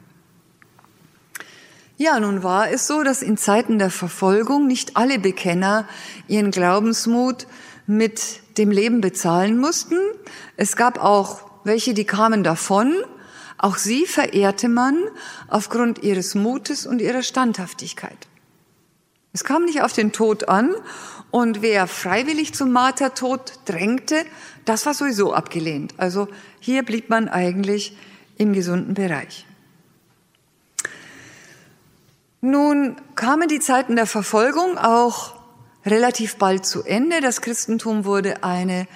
[2.00, 5.88] Ja, nun war es so, dass in Zeiten der Verfolgung nicht alle Bekenner
[6.28, 7.48] ihren Glaubensmut
[7.88, 9.98] mit dem Leben bezahlen mussten.
[10.58, 12.94] Es gab auch welche, die kamen davon.
[13.58, 14.96] Auch sie verehrte man
[15.48, 18.28] aufgrund ihres Mutes und ihrer Standhaftigkeit.
[19.34, 20.76] Es kam nicht auf den Tod an
[21.32, 24.24] und wer freiwillig zum Martertod drängte,
[24.66, 25.96] das war sowieso abgelehnt.
[25.98, 26.28] Also
[26.60, 27.98] hier blieb man eigentlich
[28.38, 29.47] im gesunden Bereich.
[32.48, 35.36] Nun kamen die Zeiten der Verfolgung auch
[35.86, 37.20] relativ bald zu Ende.
[37.20, 38.88] Das Christentum wurde eine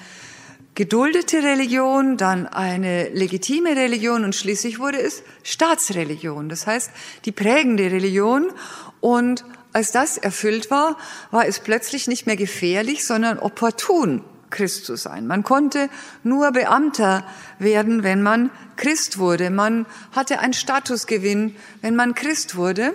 [0.74, 6.48] geduldete Religion, dann eine legitime Religion und schließlich wurde es Staatsreligion.
[6.48, 6.92] Das heißt,
[7.26, 8.54] die prägende Religion.
[9.02, 10.96] Und als das erfüllt war,
[11.30, 15.28] war es plötzlich nicht mehr gefährlich, sondern opportun, Christ zu sein.
[15.28, 15.90] Man konnte
[16.24, 17.26] nur Beamter
[17.60, 19.50] werden, wenn man Christ wurde.
[19.50, 22.94] Man hatte einen Statusgewinn, wenn man Christ wurde.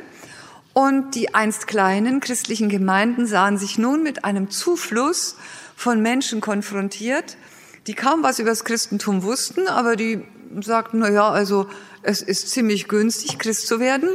[0.78, 5.36] Und die einst kleinen christlichen Gemeinden sahen sich nun mit einem Zufluss
[5.74, 7.38] von Menschen konfrontiert,
[7.86, 10.22] die kaum was über das Christentum wussten, aber die
[10.60, 11.66] sagten, na ja, also
[12.02, 14.10] es ist ziemlich günstig, Christ zu werden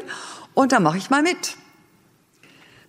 [0.54, 1.58] und da mache ich mal mit.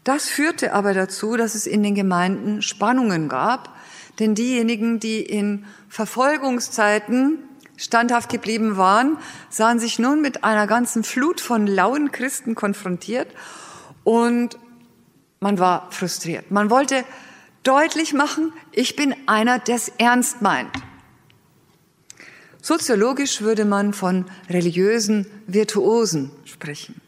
[0.05, 3.75] Das führte aber dazu, dass es in den Gemeinden Spannungen gab,
[4.19, 7.39] denn diejenigen, die in Verfolgungszeiten
[7.79, 9.17] standhaft geblieben waren,
[9.49, 13.29] sahen sich nun mit einer ganzen Flut von lauen Christen konfrontiert
[14.05, 14.59] und
[15.41, 16.51] man war frustriert.
[16.51, 17.05] Man wollte
[17.63, 20.71] deutlich machen, ich bin einer, der es ernst meint.
[22.61, 27.01] Soziologisch würde man von religiösen Virtuosen sprechen.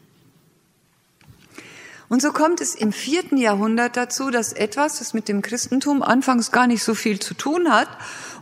[2.07, 6.51] Und so kommt es im vierten Jahrhundert dazu, dass etwas, das mit dem Christentum anfangs
[6.51, 7.87] gar nicht so viel zu tun hat,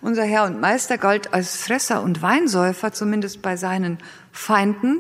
[0.01, 3.99] unser Herr und Meister galt als Fresser und Weinsäufer, zumindest bei seinen
[4.31, 4.99] Feinden,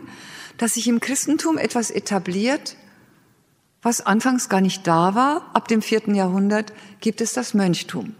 [0.57, 2.77] dass sich im Christentum etwas etabliert,
[3.83, 5.51] was anfangs gar nicht da war.
[5.53, 8.15] Ab dem vierten Jahrhundert gibt es das Mönchtum.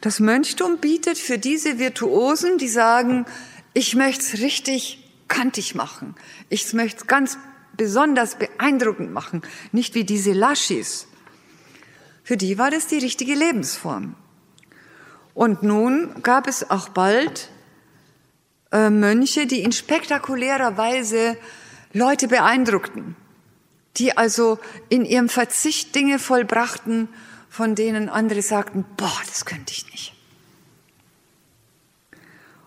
[0.00, 3.24] Das Mönchtum bietet für diese Virtuosen, die sagen,
[3.72, 6.16] ich möchte es richtig kantig machen.
[6.48, 7.38] Ich möchte es ganz
[7.76, 9.42] besonders beeindruckend machen.
[9.70, 11.06] Nicht wie diese Laschis.
[12.24, 14.16] Für die war das die richtige Lebensform.
[15.34, 17.48] Und nun gab es auch bald
[18.72, 21.38] äh, Mönche, die in spektakulärer Weise
[21.92, 23.16] Leute beeindruckten
[23.96, 27.08] die also in ihrem Verzicht Dinge vollbrachten,
[27.48, 30.14] von denen andere sagten, boah, das könnte ich nicht.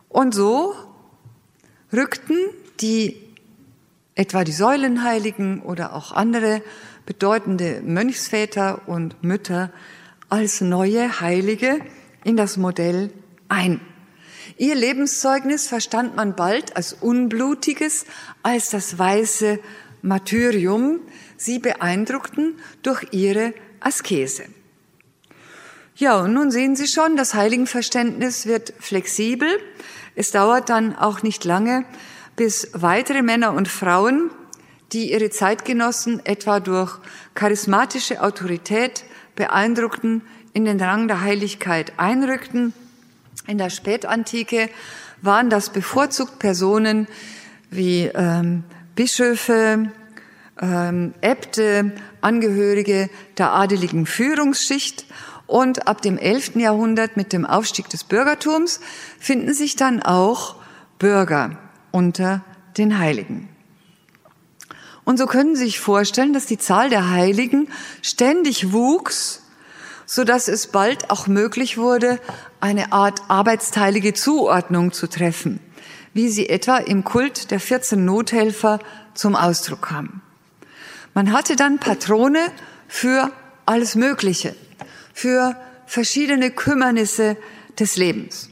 [0.09, 0.75] Und so
[1.91, 2.37] rückten
[2.79, 3.17] die
[4.13, 6.61] etwa die Säulenheiligen oder auch andere
[7.05, 9.71] bedeutende Mönchsväter und Mütter
[10.29, 11.79] als neue Heilige
[12.23, 13.11] in das Modell
[13.49, 13.81] ein.
[14.57, 18.05] Ihr Lebenszeugnis verstand man bald als unblutiges,
[18.41, 19.59] als das weiße
[20.01, 20.99] Martyrium
[21.37, 24.45] sie beeindruckten durch ihre Askese.
[25.97, 29.47] Ja, und nun sehen Sie schon, das Heiligenverständnis wird flexibel.
[30.15, 31.85] Es dauert dann auch nicht lange,
[32.35, 34.29] bis weitere Männer und Frauen,
[34.91, 36.99] die ihre Zeitgenossen etwa durch
[37.33, 40.21] charismatische Autorität beeindruckten,
[40.51, 42.73] in den Rang der Heiligkeit einrückten.
[43.47, 44.69] In der Spätantike
[45.21, 47.07] waren das bevorzugt Personen
[47.69, 48.63] wie ähm,
[48.95, 49.91] Bischöfe,
[50.61, 51.91] ähm, Äbte,
[52.21, 55.05] Angehörige der adeligen Führungsschicht
[55.47, 56.55] und ab dem 11.
[56.55, 58.79] Jahrhundert mit dem Aufstieg des Bürgertums
[59.19, 60.55] finden sich dann auch
[60.97, 61.57] Bürger
[61.91, 62.43] unter
[62.77, 63.49] den Heiligen.
[65.03, 67.67] Und so können Sie sich vorstellen, dass die Zahl der Heiligen
[68.01, 69.43] ständig wuchs,
[70.07, 72.19] so dass es bald auch möglich wurde,
[72.59, 75.59] eine Art arbeitsteilige Zuordnung zu treffen
[76.15, 78.79] wie sie etwa im Kult der 14 Nothelfer
[79.13, 80.21] zum Ausdruck kam.
[81.15, 82.51] Man hatte dann Patrone
[82.89, 83.31] für
[83.65, 84.53] alles Mögliche,
[85.13, 87.37] für verschiedene Kümmernisse
[87.79, 88.49] des Lebens.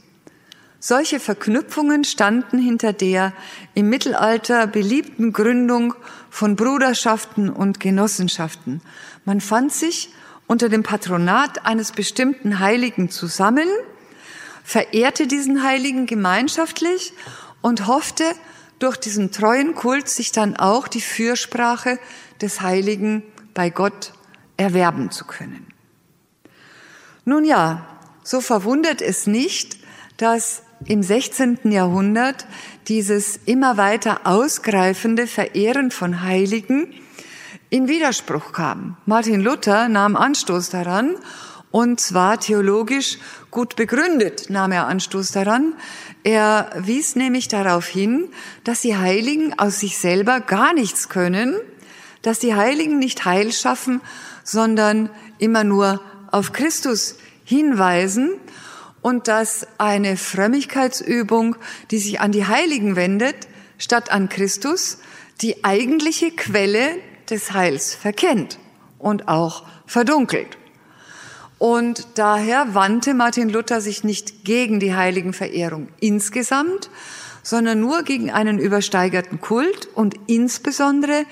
[0.80, 3.34] Solche Verknüpfungen standen hinter der
[3.74, 5.94] im Mittelalter beliebten Gründung
[6.30, 8.82] von Bruderschaften und Genossenschaften.
[9.26, 10.14] Man fand sich
[10.48, 13.68] unter dem Patronat eines bestimmten Heiligen zusammen,
[14.64, 17.12] verehrte diesen Heiligen gemeinschaftlich
[17.62, 18.24] und hoffte,
[18.80, 22.00] durch diesen treuen Kult sich dann auch die Fürsprache
[22.44, 23.24] des Heiligen
[23.56, 24.14] bei Gott
[24.58, 25.66] erwerben zu können.
[27.26, 27.88] Nun ja,
[28.24, 29.78] so verwundert es nicht,
[30.18, 31.60] dass im 16.
[31.72, 32.46] Jahrhundert
[32.88, 36.94] dieses immer weiter ausgreifende Verehren von Heiligen
[37.70, 38.98] in Widerspruch kam.
[39.06, 41.16] Martin Luther nahm Anstoß daran
[41.72, 43.18] und zwar theologisch
[43.50, 45.74] gut begründet nahm er Anstoß daran.
[46.24, 48.30] Er wies nämlich darauf hin,
[48.64, 51.56] dass die Heiligen aus sich selber gar nichts können,
[52.24, 54.02] dass die Heiligen nicht Heil schaffen,
[54.44, 58.32] sondern immer nur auf Christus hinweisen
[59.02, 61.56] und dass eine Frömmigkeitsübung,
[61.92, 63.36] die sich an die Heiligen wendet,
[63.78, 64.98] statt an Christus,
[65.42, 66.98] die eigentliche Quelle
[67.30, 68.58] des Heils verkennt
[68.98, 70.58] und auch verdunkelt.
[71.60, 76.90] Und daher wandte Martin Luther sich nicht gegen die Heiligenverehrung insgesamt,
[77.42, 81.26] sondern nur gegen einen übersteigerten Kult und insbesondere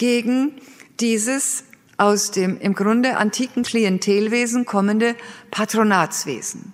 [0.00, 0.52] gegen
[0.98, 1.64] dieses
[1.98, 5.14] aus dem im Grunde antiken Klientelwesen kommende
[5.50, 6.72] Patronatswesen.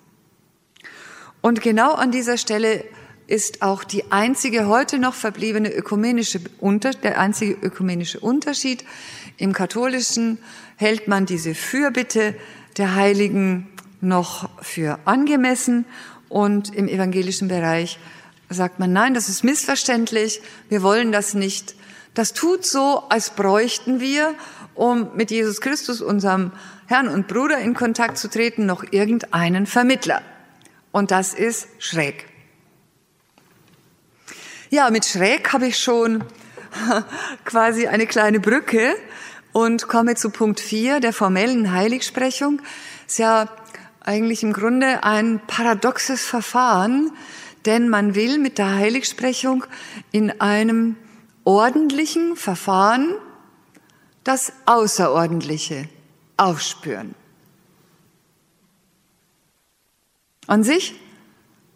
[1.41, 2.85] Und genau an dieser Stelle
[3.27, 8.85] ist auch die einzige heute noch verbliebene ökumenische Unter, der einzige ökumenische Unterschied.
[9.39, 10.39] Im Katholischen
[10.77, 12.37] hält man diese Fürbitte
[12.77, 13.67] der Heiligen
[14.01, 15.85] noch für angemessen
[16.29, 17.99] und im evangelischen Bereich
[18.51, 21.75] sagt man, nein, das ist missverständlich, wir wollen das nicht.
[22.17, 24.35] Das tut so, als bräuchten wir,
[24.75, 26.51] um mit Jesus Christus, unserem
[26.87, 30.23] Herrn und Bruder, in Kontakt zu treten, noch irgendeinen Vermittler.
[30.93, 32.25] Und das ist schräg.
[34.71, 36.25] Ja, mit schräg habe ich schon
[37.45, 38.95] quasi eine kleine Brücke
[39.53, 42.63] und komme zu Punkt 4 der formellen Heiligsprechung.
[43.07, 43.47] Ist ja
[44.01, 47.13] eigentlich im Grunde ein paradoxes Verfahren,
[47.67, 49.67] denn man will mit der Heiligsprechung
[50.13, 50.97] in einem
[51.47, 53.15] ordentlichen Verfahren
[54.25, 55.89] das Außerordentliche
[56.37, 57.15] aufspüren.
[60.47, 60.95] an sich.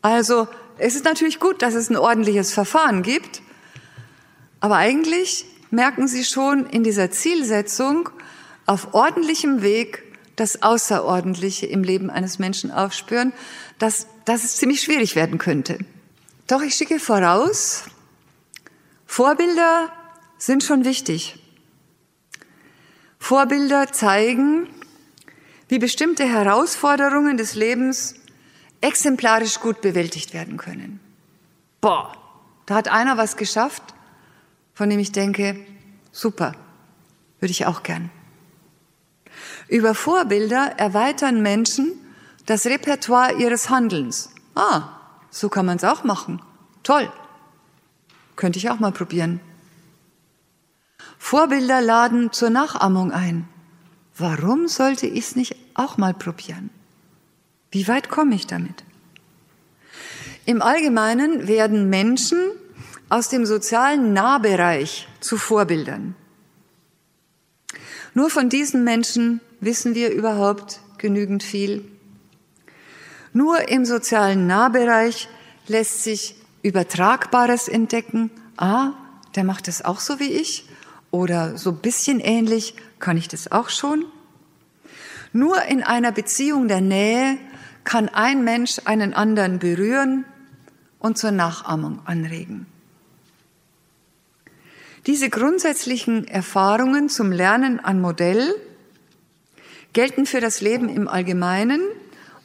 [0.02, 3.42] Also es ist natürlich gut, dass es ein ordentliches Verfahren gibt,
[4.60, 8.10] aber eigentlich merken Sie schon in dieser Zielsetzung
[8.66, 10.02] auf ordentlichem Weg
[10.36, 13.32] das Außerordentliche im Leben eines Menschen aufspüren,
[13.78, 15.78] dass, dass es ziemlich schwierig werden könnte.
[16.46, 17.84] Doch ich schicke voraus,
[19.12, 19.90] Vorbilder
[20.38, 21.36] sind schon wichtig.
[23.18, 24.68] Vorbilder zeigen,
[25.66, 28.14] wie bestimmte Herausforderungen des Lebens
[28.80, 31.00] exemplarisch gut bewältigt werden können.
[31.80, 32.16] Boah,
[32.66, 33.82] da hat einer was geschafft,
[34.74, 35.56] von dem ich denke,
[36.12, 36.52] super,
[37.40, 38.10] würde ich auch gern.
[39.66, 41.94] Über Vorbilder erweitern Menschen
[42.46, 44.30] das Repertoire ihres Handelns.
[44.54, 44.82] Ah,
[45.30, 46.40] so kann man es auch machen.
[46.84, 47.10] Toll.
[48.40, 49.38] Könnte ich auch mal probieren.
[51.18, 53.46] Vorbilder laden zur Nachahmung ein.
[54.16, 56.70] Warum sollte ich es nicht auch mal probieren?
[57.70, 58.82] Wie weit komme ich damit?
[60.46, 62.38] Im Allgemeinen werden Menschen
[63.10, 66.14] aus dem sozialen Nahbereich zu Vorbildern.
[68.14, 71.84] Nur von diesen Menschen wissen wir überhaupt genügend viel.
[73.34, 75.28] Nur im sozialen Nahbereich
[75.66, 78.30] lässt sich Übertragbares entdecken.
[78.56, 78.92] Ah,
[79.34, 80.66] der macht es auch so wie ich.
[81.10, 84.04] Oder so bisschen ähnlich kann ich das auch schon.
[85.32, 87.38] Nur in einer Beziehung der Nähe
[87.84, 90.24] kann ein Mensch einen anderen berühren
[90.98, 92.66] und zur Nachahmung anregen.
[95.06, 98.54] Diese grundsätzlichen Erfahrungen zum Lernen an Modell
[99.92, 101.80] gelten für das Leben im Allgemeinen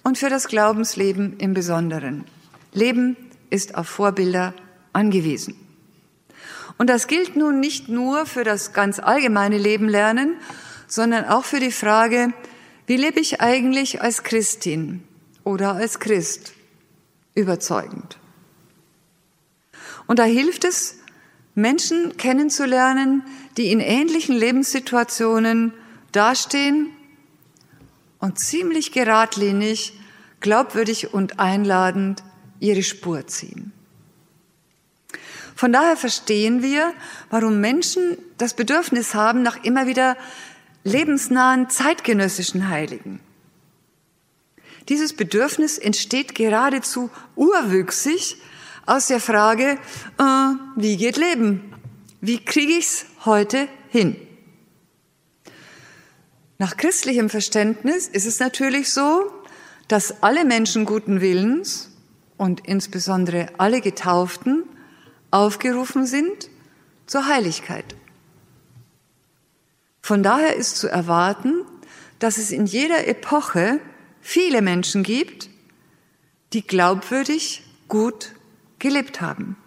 [0.04, 2.24] und für das Glaubensleben im Besonderen.
[2.72, 3.18] Leben
[3.50, 4.54] ist auf Vorbilder
[4.94, 5.56] angewiesen.
[6.78, 10.36] Und das gilt nun nicht nur für das ganz allgemeine Leben lernen,
[10.88, 12.34] sondern auch für die Frage,
[12.86, 15.04] wie lebe ich eigentlich als Christin?
[15.46, 16.52] oder als Christ
[17.36, 18.18] überzeugend.
[20.08, 20.98] Und da hilft es,
[21.54, 23.24] Menschen kennenzulernen,
[23.56, 25.74] die in ähnlichen Lebenssituationen
[26.12, 26.90] dastehen
[28.20, 29.98] und ziemlich geradlinig,
[30.42, 32.24] glaubwürdig und einladend
[32.60, 33.72] ihre Spur ziehen.
[35.56, 36.94] Von daher verstehen wir,
[37.30, 40.18] warum Menschen das Bedürfnis haben nach immer wieder
[40.84, 43.22] lebensnahen zeitgenössischen Heiligen.
[44.90, 48.38] Dieses Bedürfnis entsteht geradezu urwüchsig
[48.86, 49.80] aus der Frage,
[50.20, 50.24] äh,
[50.76, 51.74] wie geht Leben?
[52.22, 54.16] Wie kriege ich's heute hin?
[56.58, 59.32] Nach christlichem Verständnis ist es natürlich so,
[59.88, 61.90] dass alle Menschen guten Willens
[62.38, 64.64] und insbesondere alle Getauften
[65.32, 66.50] aufgerufen sind
[67.06, 67.96] zur Heiligkeit.
[70.02, 71.64] Von daher ist zu erwarten,
[72.20, 73.80] dass es in jeder Epoche
[74.22, 75.50] viele Menschen gibt,
[76.54, 78.34] die glaubwürdig gut
[78.80, 79.58] gelebt haben.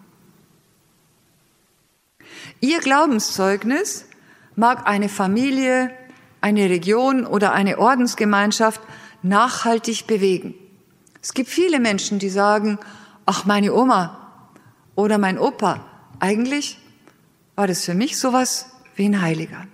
[2.61, 4.05] Ihr Glaubenszeugnis
[4.55, 5.91] mag eine Familie,
[6.41, 8.81] eine Region oder eine Ordensgemeinschaft
[9.21, 10.55] nachhaltig bewegen.
[11.21, 12.79] Es gibt viele Menschen, die sagen,
[13.25, 14.51] ach meine Oma
[14.95, 15.85] oder mein Opa,
[16.19, 16.79] eigentlich
[17.55, 19.67] war das für mich sowas wie ein Heiliger.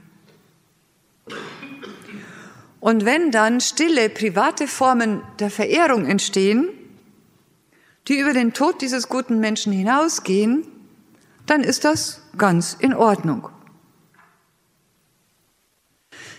[2.80, 6.70] Und wenn dann stille, private Formen der Verehrung entstehen,
[8.08, 10.68] die über den Tod dieses guten Menschen hinausgehen,
[11.48, 13.50] dann ist das ganz in Ordnung.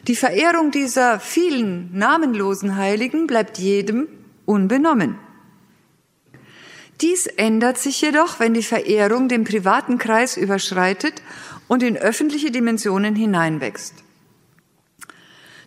[0.07, 4.07] Die Verehrung dieser vielen namenlosen Heiligen bleibt jedem
[4.47, 5.19] unbenommen.
[7.03, 11.23] Dies ändert sich jedoch, wenn die Verehrung den privaten Kreis überschreitet
[11.69, 13.95] und in öffentliche Dimensionen hineinwächst.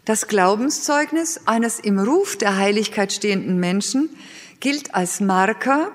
[0.06, 4.10] Das Glaubenszeugnis eines im Ruf der Heiligkeit stehenden Menschen
[4.60, 5.92] gilt als Marker,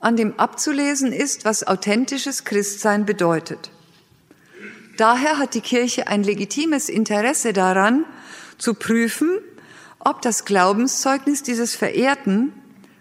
[0.00, 3.70] an dem abzulesen ist, was authentisches Christsein bedeutet.
[4.96, 8.04] Daher hat die Kirche ein legitimes Interesse daran,
[8.58, 9.38] zu prüfen,
[10.06, 12.52] ob das Glaubenszeugnis dieses Verehrten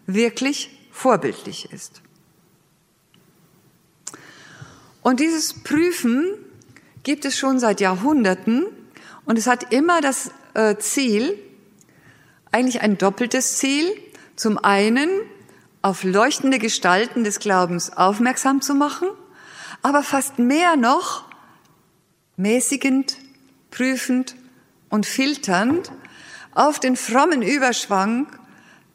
[0.08, 2.02] wirklich vorbildlich ist.
[5.04, 6.34] Und dieses Prüfen
[7.04, 8.66] gibt es schon seit Jahrhunderten
[9.26, 11.38] und es hat immer das äh, Ziel,
[12.52, 13.86] eigentlich ein doppeltes Ziel,
[14.36, 15.10] zum einen
[15.84, 19.10] auf leuchtende Gestalten des Glaubens aufmerksam zu machen,
[19.84, 21.26] aber fast mehr noch
[22.36, 23.18] mäßigend,
[23.70, 24.36] prüfend
[24.90, 25.92] und filternd
[26.56, 28.28] auf den frommen Überschwang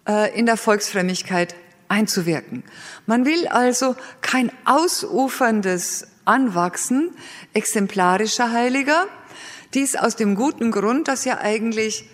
[0.08, 1.54] äh, in der Volksfrömmigkeit
[1.88, 2.64] einzuwirken.
[3.06, 7.10] Man will also kein ausuferndes Anwachsen
[7.52, 9.06] exemplarischer Heiliger,
[9.74, 12.08] dies aus dem guten Grund, dass ja eigentlich,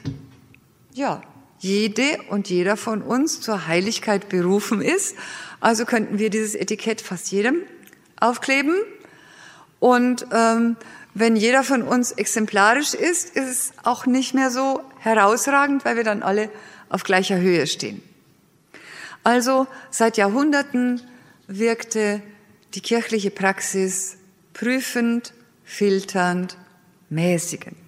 [0.93, 1.23] ja,
[1.59, 5.17] jede und jeder von uns zur Heiligkeit berufen ist.
[5.61, 7.63] Also könnten wir dieses Etikett fast jedem
[8.21, 8.75] aufkleben.
[9.79, 10.77] Und ähm,
[11.19, 16.05] wenn jeder von uns exemplarisch ist, ist es auch nicht mehr so herausragend, weil wir
[16.05, 16.51] dann alle
[16.91, 18.03] auf gleicher Höhe stehen.
[19.25, 21.01] Also seit Jahrhunderten
[21.47, 22.21] wirkte
[22.75, 24.19] die kirchliche Praxis
[24.53, 25.33] prüfend,
[25.65, 26.59] filternd,
[27.09, 27.79] mäßigend.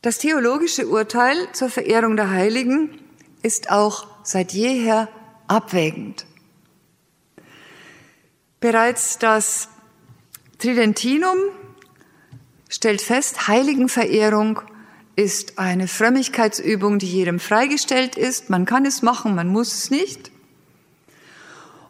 [0.00, 3.00] Das theologische Urteil zur Verehrung der Heiligen
[3.42, 5.08] ist auch seit jeher
[5.48, 6.24] abwägend.
[8.64, 9.68] Bereits das
[10.58, 11.36] Tridentinum
[12.70, 14.62] stellt fest, Heiligenverehrung
[15.16, 18.48] ist eine Frömmigkeitsübung, die jedem freigestellt ist.
[18.48, 20.30] Man kann es machen, man muss es nicht.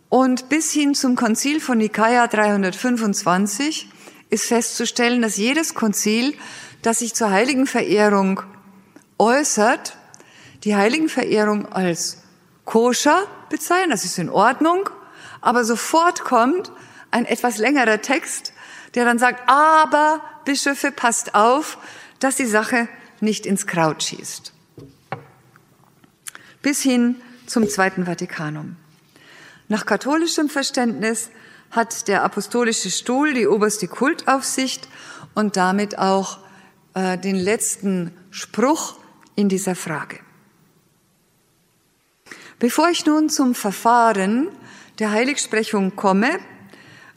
[0.08, 3.88] Und bis hin zum Konzil von Nikaia 325
[4.30, 6.34] ist festzustellen, dass jedes Konzil,
[6.82, 8.42] das sich zur Heiligenverehrung
[9.20, 9.96] äußert,
[10.64, 12.24] die Heiligenverehrung als
[12.64, 14.90] koscher bezeichnet, das ist in Ordnung,
[15.44, 16.72] aber sofort kommt
[17.10, 18.52] ein etwas längerer Text,
[18.94, 21.78] der dann sagt, aber Bischöfe, passt auf,
[22.18, 22.88] dass die Sache
[23.20, 24.52] nicht ins Kraut schießt.
[26.62, 27.16] Bis hin
[27.46, 28.76] zum Zweiten Vatikanum.
[29.68, 31.30] Nach katholischem Verständnis
[31.70, 34.88] hat der apostolische Stuhl die oberste Kultaufsicht
[35.34, 36.38] und damit auch
[36.94, 38.96] äh, den letzten Spruch
[39.34, 40.20] in dieser Frage.
[42.58, 44.48] Bevor ich nun zum Verfahren
[44.98, 46.38] der Heiligsprechung komme,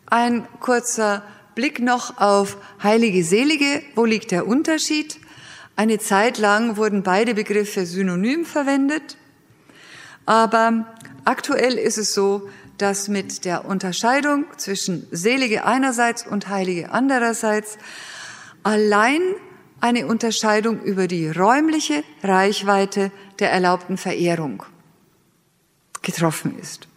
[0.06, 1.24] ein kurzer
[1.56, 3.84] Blick noch auf Heilige Selige.
[3.96, 5.20] Wo liegt der Unterschied?
[5.76, 9.18] Eine Zeit lang wurden beide Begriffe synonym verwendet,
[10.26, 10.86] aber
[11.28, 12.48] Aktuell ist es so,
[12.78, 17.78] dass mit der Unterscheidung zwischen Selige einerseits und Heilige andererseits
[18.64, 19.20] allein
[19.82, 24.64] eine Unterscheidung über die räumliche Reichweite der erlaubten Verehrung
[26.02, 26.88] getroffen ist.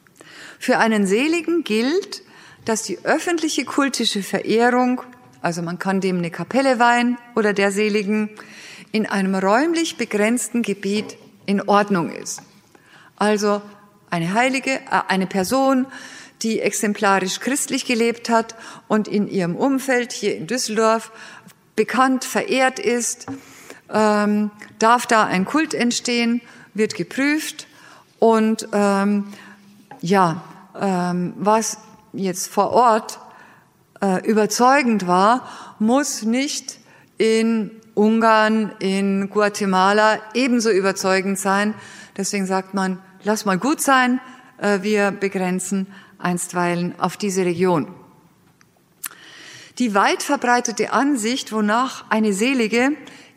[0.62, 2.22] Für einen Seligen gilt,
[2.66, 5.00] dass die öffentliche kultische Verehrung,
[5.40, 8.28] also man kann dem eine Kapelle weihen oder der Seligen,
[8.92, 12.42] in einem räumlich begrenzten Gebiet in Ordnung ist.
[13.16, 13.62] Also
[14.11, 15.86] eine Heilige, äh, eine Person,
[16.42, 18.54] die exemplarisch christlich gelebt hat
[18.86, 21.11] und in ihrem Umfeld hier in Düsseldorf
[21.74, 23.24] bekannt, verehrt ist,
[23.90, 26.42] ähm, darf da ein Kult entstehen,
[26.74, 27.66] wird geprüft
[28.18, 29.32] und ähm,
[30.02, 30.44] ja,
[30.79, 31.79] ähm, was
[32.12, 33.18] jetzt vor Ort
[34.01, 35.49] äh, überzeugend war,
[35.79, 36.79] muss nicht
[37.18, 41.75] in Ungarn, in Guatemala ebenso überzeugend sein.
[42.16, 44.21] Deswegen sagt man, lass mal gut sein,
[44.59, 45.87] äh, wir begrenzen
[46.18, 47.89] einstweilen auf diese Region.
[49.79, 52.93] Die weit verbreitete Ansicht, wonach eine Selige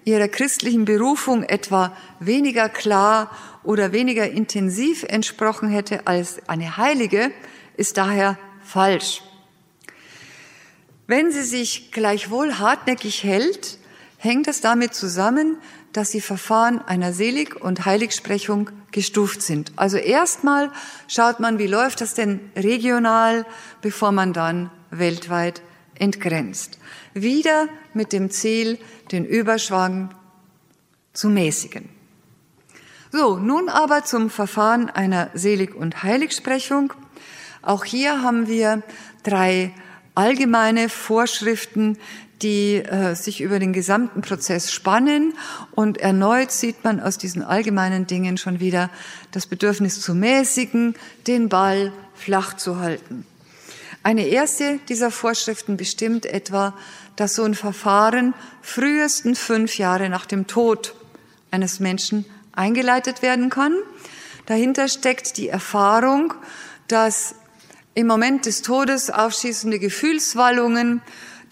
[0.05, 3.31] ihrer christlichen Berufung etwa weniger klar
[3.63, 7.31] oder weniger intensiv entsprochen hätte als eine Heilige,
[7.77, 9.21] ist daher falsch.
[11.07, 13.77] Wenn sie sich gleichwohl hartnäckig hält,
[14.17, 15.57] hängt es damit zusammen,
[15.91, 19.71] dass die Verfahren einer Selig- und Heiligsprechung gestuft sind.
[19.75, 20.71] Also erstmal
[21.07, 23.45] schaut man, wie läuft das denn regional,
[23.81, 25.61] bevor man dann weltweit
[25.95, 26.79] entgrenzt.
[27.13, 28.79] Wieder mit dem Ziel,
[29.11, 30.15] den Überschwang
[31.13, 31.89] zu mäßigen.
[33.15, 36.93] So, nun aber zum Verfahren einer Selig- und Heiligsprechung.
[37.61, 38.81] Auch hier haben wir
[39.21, 39.71] drei
[40.15, 41.99] allgemeine Vorschriften,
[42.41, 45.35] die äh, sich über den gesamten Prozess spannen.
[45.73, 48.89] Und erneut sieht man aus diesen allgemeinen Dingen schon wieder
[49.29, 50.95] das Bedürfnis zu mäßigen,
[51.27, 53.27] den Ball flach zu halten.
[54.01, 56.73] Eine erste dieser Vorschriften bestimmt etwa,
[57.15, 58.33] dass so ein Verfahren
[58.63, 60.95] frühesten fünf Jahre nach dem Tod
[61.51, 63.75] eines Menschen eingeleitet werden kann.
[64.45, 66.33] Dahinter steckt die Erfahrung,
[66.87, 67.35] dass
[67.93, 71.01] im Moment des Todes aufschießende Gefühlswallungen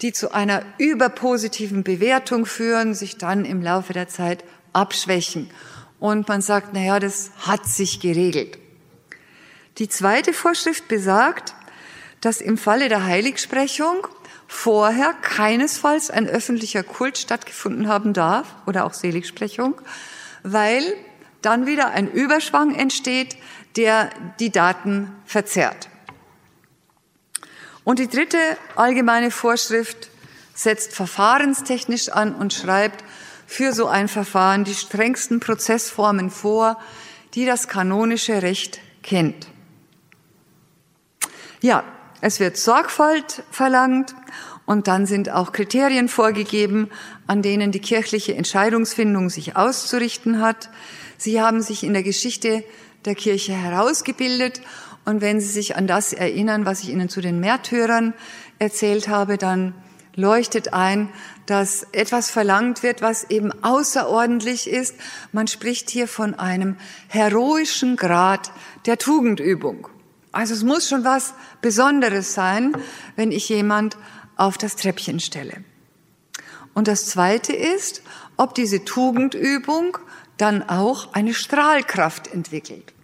[0.02, 5.48] die zu einer überpositiven Bewertung führen, sich dann im Laufe der Zeit abschwächen.
[6.00, 8.58] Und man sagt, na ja, das hat sich geregelt.
[9.78, 11.54] Die zweite Vorschrift besagt,
[12.20, 14.06] dass im Falle der Heiligsprechung
[14.48, 19.80] vorher keinesfalls ein öffentlicher Kult stattgefunden haben darf oder auch Seligsprechung,
[20.42, 20.82] weil
[21.40, 23.36] dann wieder ein Überschwang entsteht,
[23.76, 25.88] der die Daten verzerrt.
[27.84, 28.38] Und die dritte
[28.76, 30.10] allgemeine Vorschrift
[30.54, 33.04] setzt verfahrenstechnisch an und schreibt
[33.46, 36.78] für so ein Verfahren die strengsten Prozessformen vor,
[37.34, 39.48] die das kanonische Recht kennt.
[41.60, 41.84] Ja,
[42.20, 44.14] es wird Sorgfalt verlangt
[44.64, 46.88] und dann sind auch Kriterien vorgegeben,
[47.26, 50.70] an denen die kirchliche Entscheidungsfindung sich auszurichten hat.
[51.16, 52.64] Sie haben sich in der Geschichte
[53.04, 54.60] der Kirche herausgebildet
[55.04, 58.14] und wenn Sie sich an das erinnern, was ich Ihnen zu den Märtyrern
[58.58, 59.74] erzählt habe, dann
[60.14, 61.08] leuchtet ein,
[61.46, 64.94] dass etwas verlangt wird, was eben außerordentlich ist.
[65.32, 66.76] Man spricht hier von einem
[67.08, 68.52] heroischen Grad
[68.86, 69.88] der Tugendübung.
[70.30, 72.76] Also es muss schon was Besonderes sein,
[73.16, 73.96] wenn ich jemand
[74.36, 75.64] auf das Treppchen stelle.
[76.74, 78.02] Und das Zweite ist,
[78.36, 79.98] ob diese Tugendübung
[80.36, 82.94] dann auch eine Strahlkraft entwickelt.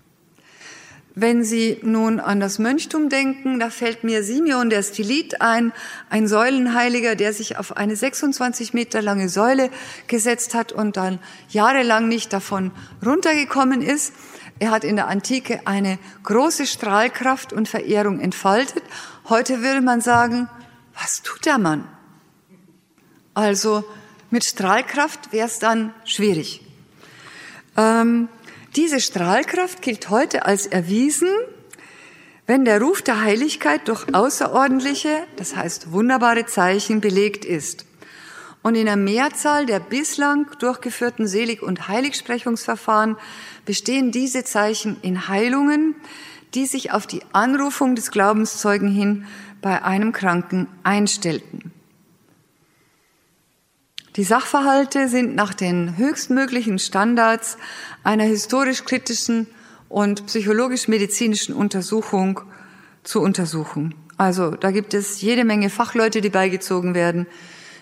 [1.21, 5.73] Wenn Sie nun an das Mönchtum denken, da fällt mir Simeon der Stilit ein,
[6.11, 9.71] ein Säulenheiliger, der sich auf eine 26 Meter lange Säule
[10.07, 12.71] gesetzt hat und dann jahrelang nicht davon
[13.05, 14.13] runtergekommen ist.
[14.61, 18.85] Er hat in der Antike eine große Strahlkraft und Verehrung entfaltet.
[19.29, 20.49] Heute würde man sagen,
[20.95, 21.98] was tut der Mann?
[23.39, 23.85] Also
[24.31, 26.61] mit Strahlkraft wäre es dann schwierig.
[27.77, 28.29] Ähm,
[28.75, 31.29] diese Strahlkraft gilt heute als erwiesen,
[32.49, 37.85] wenn der Ruf der Heiligkeit durch außerordentliche, das heißt wunderbare Zeichen belegt ist.
[38.63, 43.17] Und in der Mehrzahl der bislang durchgeführten Selig- und Heiligsprechungsverfahren
[43.65, 45.95] bestehen diese Zeichen in Heilungen,
[46.55, 49.27] die sich auf die Anrufung des Glaubenszeugen hin
[49.63, 51.78] bei einem Kranken einstellten.
[54.19, 57.57] Die Sachverhalte sind nach den höchstmöglichen Standards
[58.03, 59.47] einer historisch-kritischen
[59.89, 62.41] und psychologisch-medizinischen Untersuchung
[63.05, 63.95] zu untersuchen.
[64.17, 67.29] Also da gibt es jede Menge Fachleute, die beigezogen werden.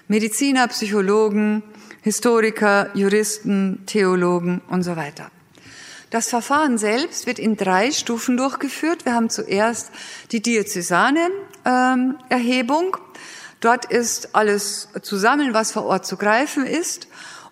[0.08, 1.62] Mediziner, Psychologen,
[2.02, 5.30] Historiker, Juristen, Theologen und so weiter.
[6.10, 9.06] Das Verfahren selbst wird in drei Stufen durchgeführt.
[9.06, 9.90] Wir haben zuerst
[10.32, 11.30] die diözesane
[11.64, 12.98] ähm, Erhebung.
[13.60, 17.08] Dort ist alles zusammen, was vor Ort zu greifen ist.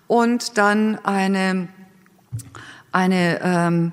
[0.06, 1.68] Und dann eine
[2.94, 3.92] eine ähm,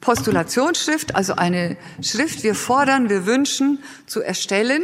[0.00, 4.82] Postulationsschrift, also eine Schrift, wir fordern, wir wünschen zu erstellen.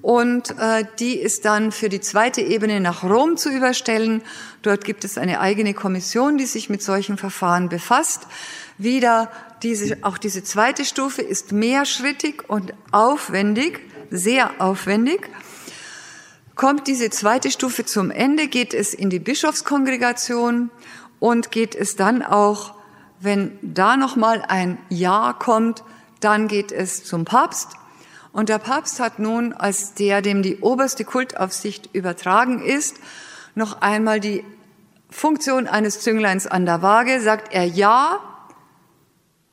[0.00, 4.22] Und äh, die ist dann für die zweite Ebene nach Rom zu überstellen.
[4.62, 8.28] Dort gibt es eine eigene Kommission, die sich mit solchen Verfahren befasst.
[8.78, 9.32] Wieder
[9.64, 13.80] diese, auch diese zweite Stufe ist mehrschrittig und aufwendig,
[14.10, 15.28] sehr aufwendig.
[16.56, 20.70] Kommt diese zweite Stufe zum Ende, geht es in die Bischofskongregation
[21.18, 22.72] und geht es dann auch,
[23.20, 25.84] wenn da nochmal ein Ja kommt,
[26.20, 27.72] dann geht es zum Papst.
[28.32, 32.96] Und der Papst hat nun, als der, dem die oberste Kultaufsicht übertragen ist,
[33.54, 34.42] noch einmal die
[35.10, 37.20] Funktion eines Züngleins an der Waage.
[37.20, 38.18] Sagt er Ja,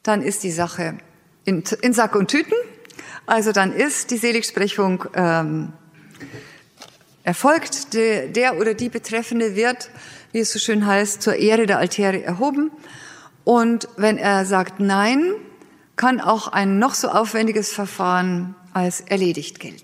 [0.03, 0.97] dann ist die Sache
[1.43, 2.55] in, in Sack und Tüten.
[3.25, 5.73] Also dann ist die Seligsprechung ähm,
[7.23, 7.93] erfolgt.
[7.93, 9.89] Der, der oder die Betreffende wird,
[10.31, 12.71] wie es so schön heißt, zur Ehre der Altäre erhoben.
[13.43, 15.33] Und wenn er sagt Nein,
[15.95, 19.83] kann auch ein noch so aufwendiges Verfahren als erledigt gelten.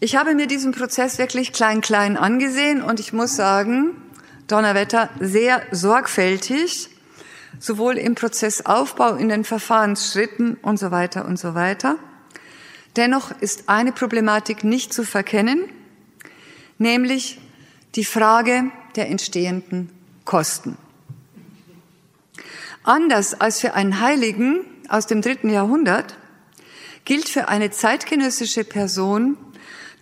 [0.00, 3.96] Ich habe mir diesen Prozess wirklich klein, klein angesehen und ich muss sagen,
[4.46, 6.88] Donnerwetter sehr sorgfältig,
[7.58, 11.96] sowohl im Prozessaufbau, in den Verfahrensschritten und so weiter und so weiter.
[12.98, 15.68] Dennoch ist eine Problematik nicht zu verkennen,
[16.78, 17.40] nämlich
[17.94, 19.88] die Frage der entstehenden
[20.24, 20.76] Kosten.
[22.82, 26.18] Anders als für einen Heiligen aus dem dritten Jahrhundert
[27.04, 29.36] gilt für eine zeitgenössische Person,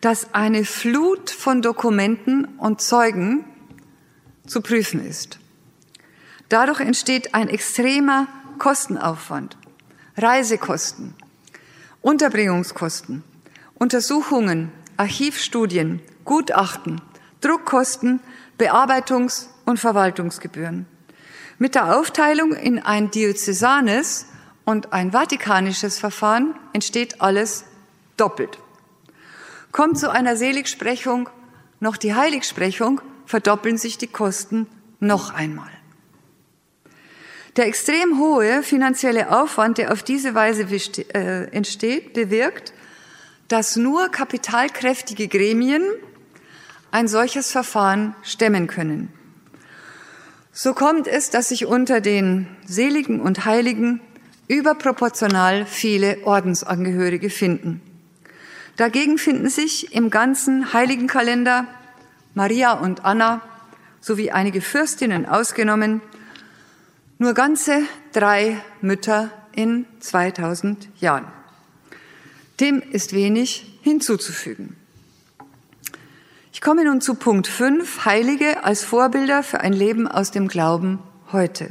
[0.01, 3.45] dass eine Flut von Dokumenten und Zeugen
[4.47, 5.39] zu prüfen ist.
[6.49, 8.27] Dadurch entsteht ein extremer
[8.59, 9.59] Kostenaufwand,
[10.17, 11.13] Reisekosten,
[12.07, 13.25] Unterbringungskosten,
[13.75, 17.01] Untersuchungen, Archivstudien, Gutachten,
[17.41, 18.21] Druckkosten,
[18.59, 20.87] Bearbeitungs- und Verwaltungsgebühren.
[21.59, 24.27] Mit der Aufteilung in ein diözesanes
[24.65, 27.65] und ein vatikanisches Verfahren entsteht alles
[28.17, 28.57] doppelt.
[29.73, 31.29] Kommt zu einer Seligsprechung
[31.81, 34.69] noch die Heiligsprechung, verdoppeln sich die Kosten
[35.01, 35.76] noch einmal.
[37.57, 40.67] Der extrem hohe finanzielle Aufwand, der auf diese Weise
[41.15, 42.75] äh, entsteht, bewirkt,
[43.49, 45.83] dass nur kapitalkräftige Gremien
[46.91, 49.11] ein solches Verfahren stemmen können.
[50.53, 54.01] So kommt es, dass sich unter den Seligen und Heiligen
[54.49, 57.81] überproportional viele Ordensangehörige finden.
[58.77, 61.67] Dagegen finden sich im ganzen Heiligenkalender
[62.35, 63.41] Maria und Anna
[64.03, 66.03] sowie einige Fürstinnen ausgenommen
[67.19, 71.27] nur ganze drei Mütter in 2000 Jahren.
[72.61, 74.77] Dem ist wenig hinzuzufügen.
[76.53, 80.99] Ich komme nun zu Punkt 5, Heilige als Vorbilder für ein Leben aus dem Glauben
[81.33, 81.71] heute.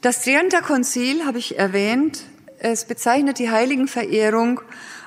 [0.00, 2.24] Das Trienter Konzil habe ich erwähnt.
[2.58, 4.62] Es bezeichnet die Heiligenverehrung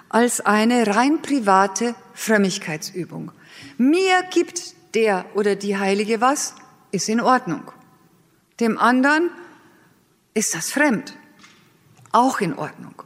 [0.10, 3.32] als eine rein private Frömmigkeitsübung.
[3.80, 6.54] Mir gibt der oder die Heilige was,
[6.94, 7.72] ist in Ordnung.
[8.60, 9.30] Dem anderen
[10.34, 11.18] ist das fremd,
[12.12, 13.04] auch in Ordnung.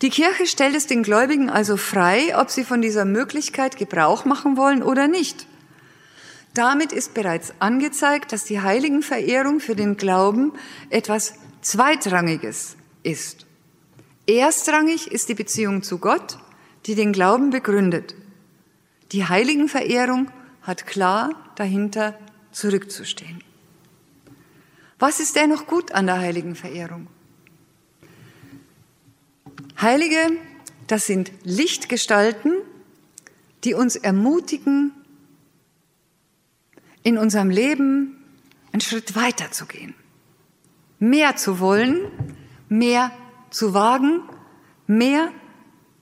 [0.00, 4.56] Die Kirche stellt es den Gläubigen also frei, ob sie von dieser Möglichkeit Gebrauch machen
[4.56, 5.46] wollen oder nicht.
[6.54, 10.52] Damit ist bereits angezeigt, dass die Heiligenverehrung für den Glauben
[10.90, 13.46] etwas Zweitrangiges ist.
[14.26, 16.38] Erstrangig ist die Beziehung zu Gott,
[16.86, 18.14] die den Glauben begründet.
[19.12, 20.30] Die Heiligenverehrung
[20.62, 22.18] hat klar dahinter
[22.52, 23.42] zurückzustehen.
[24.98, 27.08] Was ist dennoch gut an der Heiligenverehrung?
[29.80, 30.30] Heilige,
[30.86, 32.52] das sind Lichtgestalten,
[33.64, 34.92] die uns ermutigen,
[37.02, 38.22] in unserem Leben
[38.72, 39.94] einen Schritt weiter zu gehen,
[40.98, 41.98] mehr zu wollen,
[42.68, 43.10] mehr
[43.50, 44.22] zu wagen,
[44.86, 45.32] mehr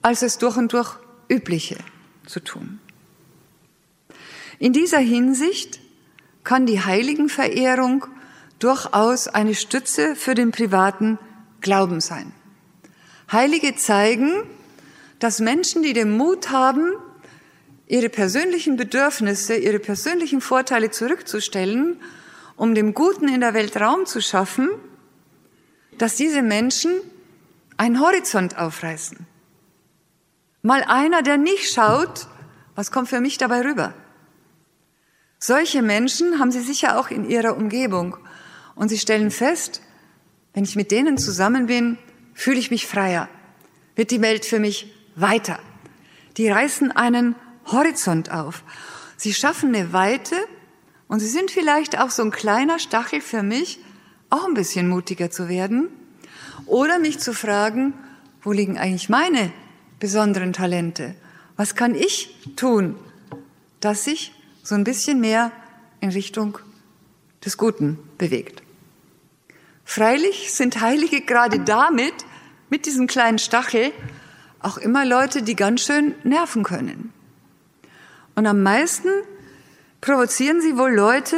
[0.03, 0.96] als es durch und durch
[1.28, 1.78] übliche
[2.26, 2.80] zu tun.
[4.59, 5.80] In dieser Hinsicht
[6.45, 8.07] kann die Heiligenverehrung
[8.59, 11.18] durchaus eine Stütze für den privaten
[11.61, 12.32] Glauben sein.
[13.30, 14.32] Heilige zeigen,
[15.18, 16.93] dass Menschen, die den Mut haben,
[17.86, 22.01] ihre persönlichen Bedürfnisse, ihre persönlichen Vorteile zurückzustellen,
[22.57, 24.68] um dem Guten in der Welt Raum zu schaffen,
[25.99, 26.93] dass diese Menschen
[27.76, 29.26] einen Horizont aufreißen.
[30.62, 32.28] Mal einer, der nicht schaut,
[32.74, 33.95] was kommt für mich dabei rüber?
[35.43, 38.16] Solche Menschen haben Sie sicher auch in Ihrer Umgebung.
[38.74, 39.80] Und Sie stellen fest,
[40.53, 41.97] wenn ich mit denen zusammen bin,
[42.34, 43.28] fühle ich mich freier,
[43.97, 45.59] wird die Welt für mich weiter.
[46.36, 47.36] Die reißen einen
[47.66, 48.64] Horizont auf.
[49.16, 50.36] Sie schaffen eine Weite
[51.09, 53.78] und sie sind vielleicht auch so ein kleiner Stachel für mich,
[54.30, 55.88] auch ein bisschen mutiger zu werden
[56.66, 57.95] oder mich zu fragen,
[58.43, 59.53] wo liegen eigentlich meine
[59.99, 61.14] besonderen Talente?
[61.57, 62.97] Was kann ich tun,
[63.80, 64.32] dass sich
[64.63, 65.53] so ein bisschen mehr
[66.01, 66.59] in Richtung
[67.45, 68.63] des Guten bewegt?
[69.85, 72.15] Freilich sind Heilige gerade damit
[72.69, 73.93] mit diesem kleinen Stachel
[74.61, 77.13] auch immer Leute, die ganz schön nerven können.
[78.35, 79.09] Und am meisten
[80.01, 81.37] provozieren sie wohl Leute,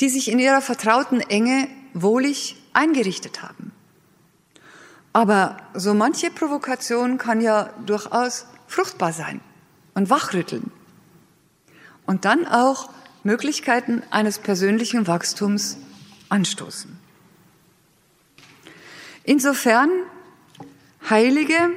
[0.00, 3.72] die sich in ihrer vertrauten Enge wohlig eingerichtet haben.
[5.12, 9.40] Aber so manche Provokation kann ja durchaus fruchtbar sein
[9.94, 10.70] und wachrütteln.
[12.06, 12.90] Und dann auch
[13.24, 15.78] Möglichkeiten eines persönlichen Wachstums
[16.28, 16.96] anstoßen.
[19.24, 19.90] Insofern
[21.10, 21.70] heilige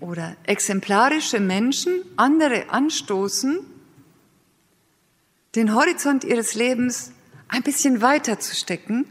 [0.00, 3.58] oder exemplarische Menschen andere anstoßen,
[5.54, 7.12] den Horizont ihres Lebens
[7.48, 9.06] ein bisschen weiter zu stecken,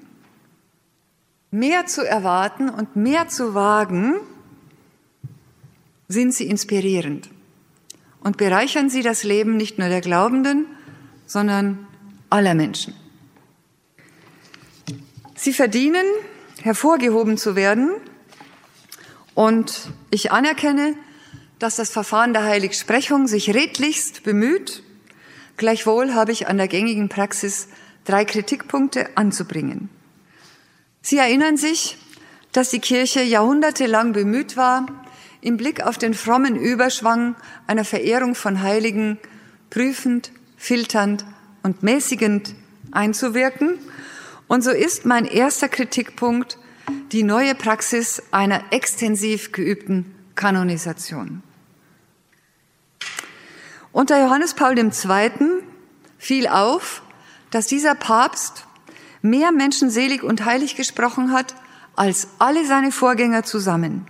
[1.52, 4.16] mehr zu erwarten und mehr zu wagen,
[6.08, 7.30] sind sie inspirierend
[8.26, 10.66] und bereichern sie das Leben nicht nur der Glaubenden,
[11.28, 11.86] sondern
[12.32, 12.96] aller Menschen.
[15.36, 16.08] Sie verdienen,
[16.64, 17.92] hervorgehoben zu werden,
[19.36, 20.96] und ich anerkenne,
[21.60, 24.82] dass das Verfahren der Heiligsprechung sich redlichst bemüht.
[25.56, 27.68] Gleichwohl habe ich an der gängigen Praxis
[28.06, 29.90] drei Kritikpunkte anzubringen.
[31.04, 32.00] Sie erinnern sich,
[32.54, 34.88] dass die Kirche jahrhundertelang bemüht war,
[35.46, 37.36] im Blick auf den frommen Überschwang
[37.68, 39.20] einer Verehrung von Heiligen
[39.70, 41.24] prüfend, filternd
[41.62, 42.56] und mäßigend
[42.91, 43.78] einzuwirken.
[44.48, 46.58] Und so ist mein erster Kritikpunkt
[47.12, 51.43] die neue Praxis einer extensiv geübten Kanonisation.
[53.91, 55.32] Unter Johannes Paul II.
[56.18, 57.04] fiel auf,
[57.52, 58.66] dass dieser Papst
[59.22, 61.54] mehr Menschen selig und heilig gesprochen hat
[61.96, 64.08] als alle seine Vorgänger zusammen.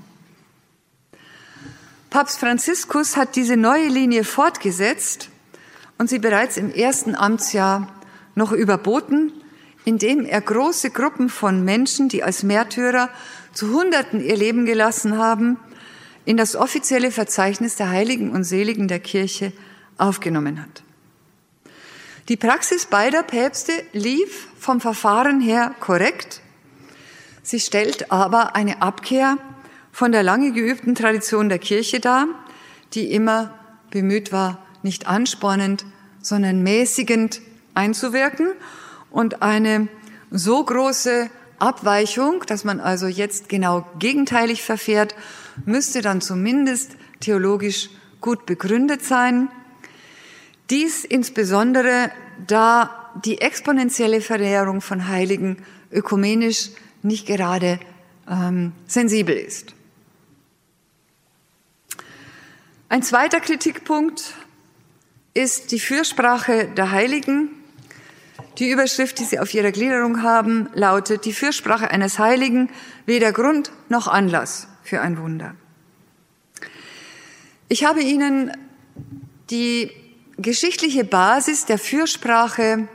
[2.16, 5.28] Papst Franziskus hat diese neue Linie fortgesetzt
[5.98, 7.94] und sie bereits im ersten Amtsjahr
[8.36, 9.34] noch überboten
[9.84, 13.10] indem er große Gruppen von Menschen, die als Märtyrer
[13.52, 15.60] zu Hunderten ihr Leben gelassen haben,
[16.24, 19.52] in das offizielle Verzeichnis der Heiligen und Seligen der Kirche
[19.98, 20.84] aufgenommen hat.
[22.30, 26.40] Die Praxis beider Päpste lief vom Verfahren her korrekt.
[27.44, 29.38] Sie stellt aber eine Abkehr
[29.96, 32.28] von der lange geübten Tradition der Kirche dar,
[32.94, 33.58] die immer
[33.92, 35.86] bemüht war, nicht anspornend,
[36.22, 37.40] sondern mäßigend
[37.76, 38.50] einzuwirken
[39.10, 39.88] und eine
[40.32, 41.30] so große
[41.60, 45.16] Abweichung, dass man also jetzt genau gegenteilig verfährt,
[45.66, 47.90] müsste dann zumindest theologisch
[48.20, 49.48] gut begründet sein.
[50.72, 52.12] Dies insbesondere,
[52.48, 55.56] da die exponentielle Verehrung von Heiligen
[55.90, 56.72] ökumenisch
[57.02, 57.80] nicht gerade
[58.30, 59.74] ähm, sensibel ist.
[62.88, 64.36] Ein zweiter Kritikpunkt
[65.34, 67.50] ist die Fürsprache der Heiligen
[68.58, 72.70] die Überschrift, die Sie auf Ihrer Gliederung haben, lautet Die Fürsprache eines Heiligen,
[73.06, 75.56] weder Grund noch Anlass für ein Wunder.
[77.68, 78.52] Ich habe Ihnen
[79.50, 79.92] die
[80.38, 82.88] geschichtliche Basis der Fürsprache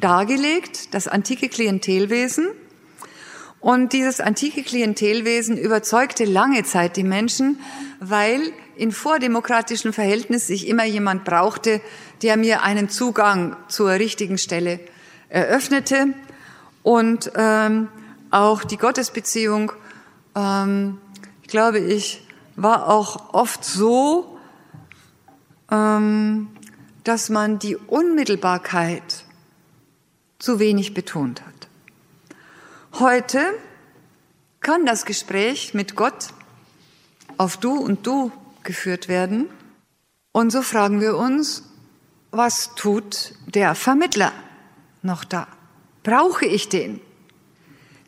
[0.00, 2.48] dargelegt, das antike Klientelwesen.
[3.60, 7.60] Und dieses antike Klientelwesen überzeugte lange Zeit die Menschen,
[8.00, 11.82] weil in vordemokratischen Verhältnissen sich immer jemand brauchte,
[12.22, 14.80] der mir einen Zugang zur richtigen Stelle
[15.28, 16.14] eröffnete
[16.82, 17.88] und ähm,
[18.30, 19.72] auch die Gottesbeziehung,
[20.34, 20.98] ähm,
[21.42, 22.26] ich glaube ich,
[22.56, 24.38] war auch oft so,
[25.70, 26.48] ähm,
[27.04, 29.24] dass man die Unmittelbarkeit
[30.38, 31.68] zu wenig betont hat.
[32.98, 33.40] Heute
[34.60, 36.28] kann das Gespräch mit Gott
[37.36, 38.32] auf Du und Du
[38.64, 39.48] geführt werden.
[40.32, 41.64] Und so fragen wir uns,
[42.30, 44.32] was tut der Vermittler
[45.02, 45.48] noch da?
[46.02, 47.00] Brauche ich den?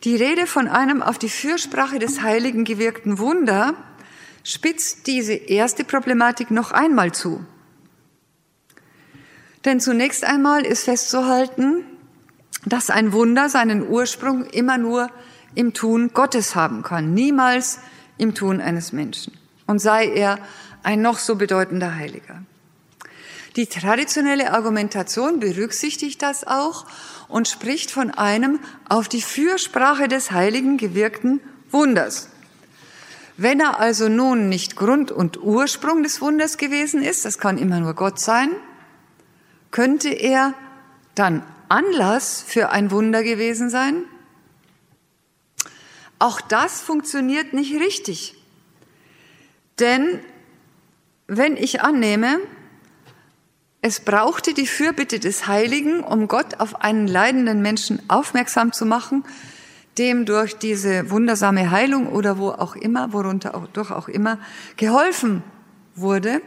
[0.03, 3.75] Die Rede von einem auf die Fürsprache des Heiligen gewirkten Wunder
[4.43, 7.45] spitzt diese erste Problematik noch einmal zu.
[9.65, 11.85] Denn zunächst einmal ist festzuhalten,
[12.65, 15.09] dass ein Wunder seinen Ursprung immer nur
[15.55, 17.79] im Tun Gottes haben kann, niemals
[18.17, 19.37] im Tun eines Menschen.
[19.65, 20.39] Und sei er
[20.83, 22.43] ein noch so bedeutender Heiliger.
[23.55, 26.85] Die traditionelle Argumentation berücksichtigt das auch
[27.27, 28.59] und spricht von einem
[28.89, 31.39] auf die Fürsprache des Heiligen gewirkten
[31.69, 32.29] Wunders.
[33.37, 37.79] Wenn er also nun nicht Grund und Ursprung des Wunders gewesen ist, das kann immer
[37.79, 38.49] nur Gott sein,
[39.71, 40.53] könnte er
[41.15, 44.03] dann Anlass für ein Wunder gewesen sein?
[46.19, 48.35] Auch das funktioniert nicht richtig.
[49.79, 50.19] Denn
[51.27, 52.39] wenn ich annehme,
[53.81, 59.23] es brauchte die Fürbitte des Heiligen, um Gott auf einen leidenden Menschen aufmerksam zu machen,
[59.97, 64.39] dem durch diese wundersame Heilung oder wo auch immer, worunter auch, durch auch immer
[64.77, 65.43] geholfen
[65.95, 66.41] wurde,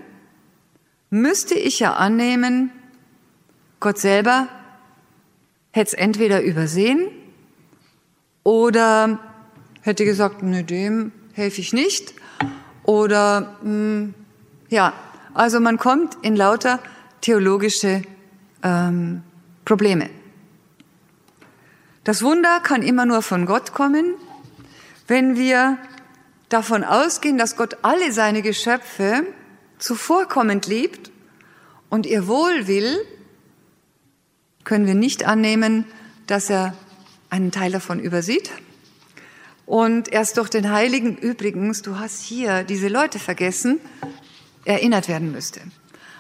[1.10, 2.72] müsste ich ja annehmen,
[3.80, 4.48] Gott selber
[5.70, 7.08] hätte es entweder übersehen
[8.42, 9.18] oder
[9.82, 12.14] hätte gesagt, ne, dem helfe ich nicht.
[12.86, 14.14] Oder mh, hm,
[14.68, 14.92] ja,
[15.34, 16.80] also man kommt in lauter
[17.20, 18.02] theologische
[18.62, 19.22] ähm,
[19.64, 20.08] Probleme.
[22.04, 24.14] Das Wunder kann immer nur von Gott kommen,
[25.08, 25.78] wenn wir
[26.48, 29.26] davon ausgehen, dass Gott alle seine Geschöpfe
[29.78, 31.10] zuvorkommend liebt
[31.90, 32.96] und ihr Wohl will,
[34.64, 35.84] können wir nicht annehmen,
[36.26, 36.74] dass er
[37.30, 38.50] einen Teil davon übersieht.
[39.66, 43.80] Und erst durch den Heiligen übrigens, du hast hier diese Leute vergessen,
[44.64, 45.60] erinnert werden müsste.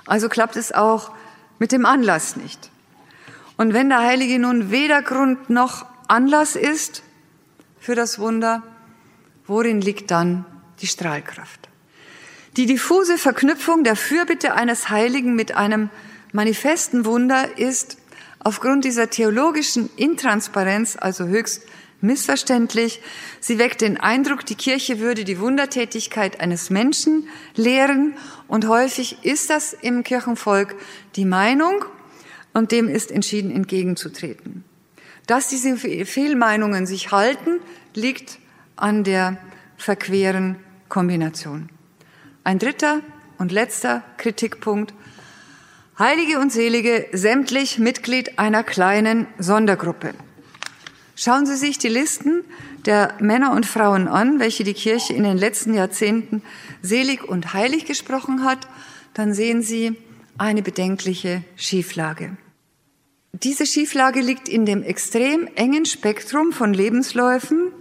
[0.04, 1.12] Also klappt es auch
[1.58, 2.70] mit dem Anlass nicht.
[3.56, 7.02] Und wenn der Heilige nun weder Grund noch Anlass ist
[7.80, 8.62] für das Wunder,
[9.46, 10.44] worin liegt dann
[10.80, 11.68] die Strahlkraft?
[12.56, 15.90] Die diffuse Verknüpfung der Fürbitte eines Heiligen mit einem
[16.32, 17.98] manifesten Wunder ist
[18.40, 21.62] aufgrund dieser theologischen Intransparenz also höchst
[22.00, 23.00] missverständlich.
[23.40, 28.14] Sie weckt den Eindruck, die Kirche würde die Wundertätigkeit eines Menschen lehren
[28.48, 30.74] und häufig ist das im Kirchenvolk
[31.16, 31.84] die Meinung
[32.52, 34.64] und dem ist entschieden entgegenzutreten.
[35.26, 37.60] Dass diese Fehlmeinungen sich halten,
[37.94, 38.38] liegt
[38.76, 39.38] an der
[39.76, 40.56] verqueren
[40.88, 41.68] Kombination.
[42.44, 43.00] Ein dritter
[43.38, 44.94] und letzter Kritikpunkt.
[45.98, 50.14] Heilige und Selige, sämtlich Mitglied einer kleinen Sondergruppe.
[51.18, 52.44] Schauen Sie sich die Listen
[52.84, 56.42] der Männer und Frauen an, welche die Kirche in den letzten Jahrzehnten
[56.82, 58.68] selig und heilig gesprochen hat,
[59.14, 59.96] dann sehen Sie
[60.36, 62.36] eine bedenkliche Schieflage.
[63.32, 67.72] Diese Schieflage liegt in dem extrem engen Spektrum von Lebensläufen,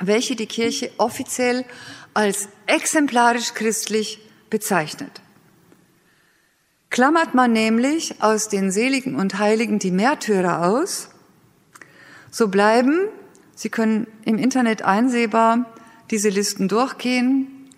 [0.00, 1.64] welche die Kirche offiziell
[2.12, 4.18] als exemplarisch christlich
[4.50, 5.22] bezeichnet.
[6.90, 11.10] Klammert man nämlich aus den Seligen und Heiligen die Märtyrer aus,
[12.34, 13.08] so bleiben,
[13.54, 15.72] Sie können im Internet einsehbar
[16.10, 17.70] diese Listen durchgehen,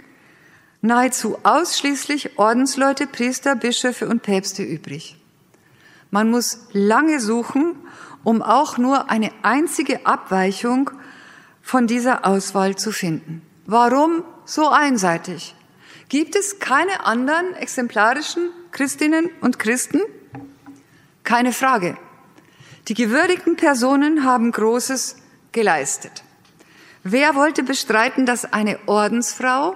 [0.81, 5.19] nahezu ausschließlich Ordensleute, Priester, Bischöfe und Päpste übrig.
[6.11, 7.75] Man muss lange suchen,
[8.25, 10.91] um auch nur eine einzige Abweichung
[11.61, 13.43] von dieser Auswahl zu finden.
[13.67, 15.55] Warum so einseitig?
[16.09, 20.01] Gibt es keine anderen exemplarischen Christinnen und Christen?
[21.25, 21.99] Keine Frage.
[22.89, 25.17] Die gewürdigten Personen haben Großes
[25.51, 26.23] geleistet.
[27.03, 29.75] Wer wollte bestreiten, dass eine Ordensfrau,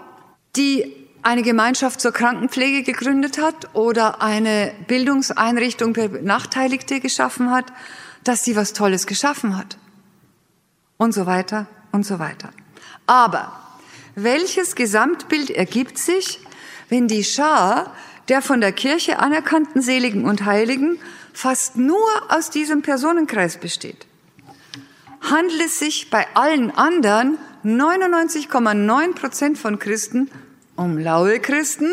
[0.54, 7.72] die eine Gemeinschaft zur Krankenpflege gegründet hat oder eine Bildungseinrichtung für Benachteiligte geschaffen hat,
[8.22, 9.76] dass sie was Tolles geschaffen hat.
[10.96, 12.50] Und so weiter und so weiter.
[13.06, 13.60] Aber
[14.14, 16.40] welches Gesamtbild ergibt sich,
[16.88, 17.92] wenn die Schar
[18.28, 20.98] der von der Kirche anerkannten Seligen und Heiligen
[21.32, 24.06] fast nur aus diesem Personenkreis besteht?
[25.20, 30.30] Handelt es sich bei allen anderen 99,9 Prozent von Christen
[30.76, 31.92] um laue Christen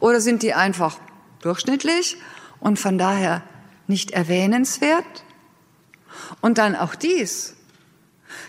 [0.00, 0.98] oder sind die einfach
[1.42, 2.16] durchschnittlich
[2.60, 3.42] und von daher
[3.86, 5.04] nicht erwähnenswert?
[6.40, 7.56] Und dann auch dies.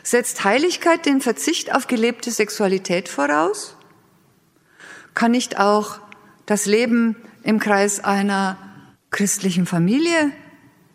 [0.04, 3.76] Setzt Heiligkeit den Verzicht auf gelebte Sexualität voraus?
[5.14, 6.00] Kann nicht auch
[6.46, 8.58] das Leben im Kreis einer
[9.14, 10.32] christlichen Familie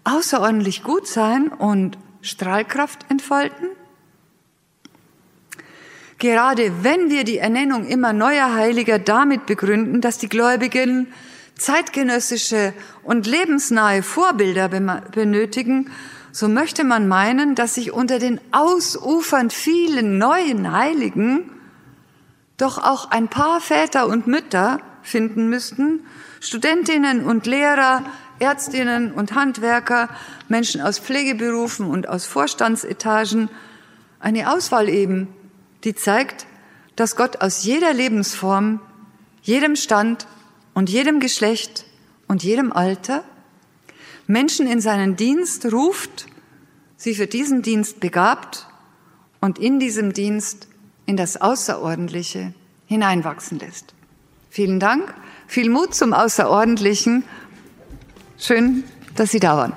[0.04, 3.68] außerordentlich gut sein und Strahlkraft entfalten?
[6.18, 11.06] Gerade wenn wir die Ernennung immer neuer Heiliger damit begründen, dass die Gläubigen
[11.56, 12.72] zeitgenössische
[13.04, 15.90] und lebensnahe Vorbilder benötigen,
[16.32, 21.50] so möchte man meinen, dass sich unter den ausufernd vielen neuen Heiligen
[22.56, 26.00] doch auch ein paar Väter und Mütter finden müssten,
[26.40, 28.04] Studentinnen und Lehrer,
[28.38, 30.08] Ärztinnen und Handwerker,
[30.48, 33.50] Menschen aus Pflegeberufen und aus Vorstandsetagen,
[34.20, 35.28] eine Auswahl eben,
[35.84, 36.46] die zeigt,
[36.96, 38.80] dass Gott aus jeder Lebensform,
[39.42, 40.26] jedem Stand
[40.74, 41.86] und jedem Geschlecht
[42.26, 43.24] und jedem Alter
[44.26, 46.26] Menschen in seinen Dienst ruft,
[46.96, 48.66] sie für diesen Dienst begabt
[49.40, 50.68] und in diesem Dienst
[51.06, 52.52] in das Außerordentliche
[52.86, 53.94] hineinwachsen lässt.
[54.50, 55.14] Vielen Dank,
[55.48, 57.24] viel Mut zum Außerordentlichen.
[58.38, 58.84] Schön,
[59.16, 59.72] dass Sie da waren.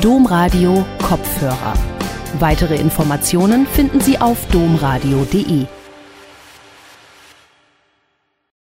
[0.00, 1.74] Domradio Kopfhörer.
[2.38, 5.66] Weitere Informationen finden Sie auf domradio.de.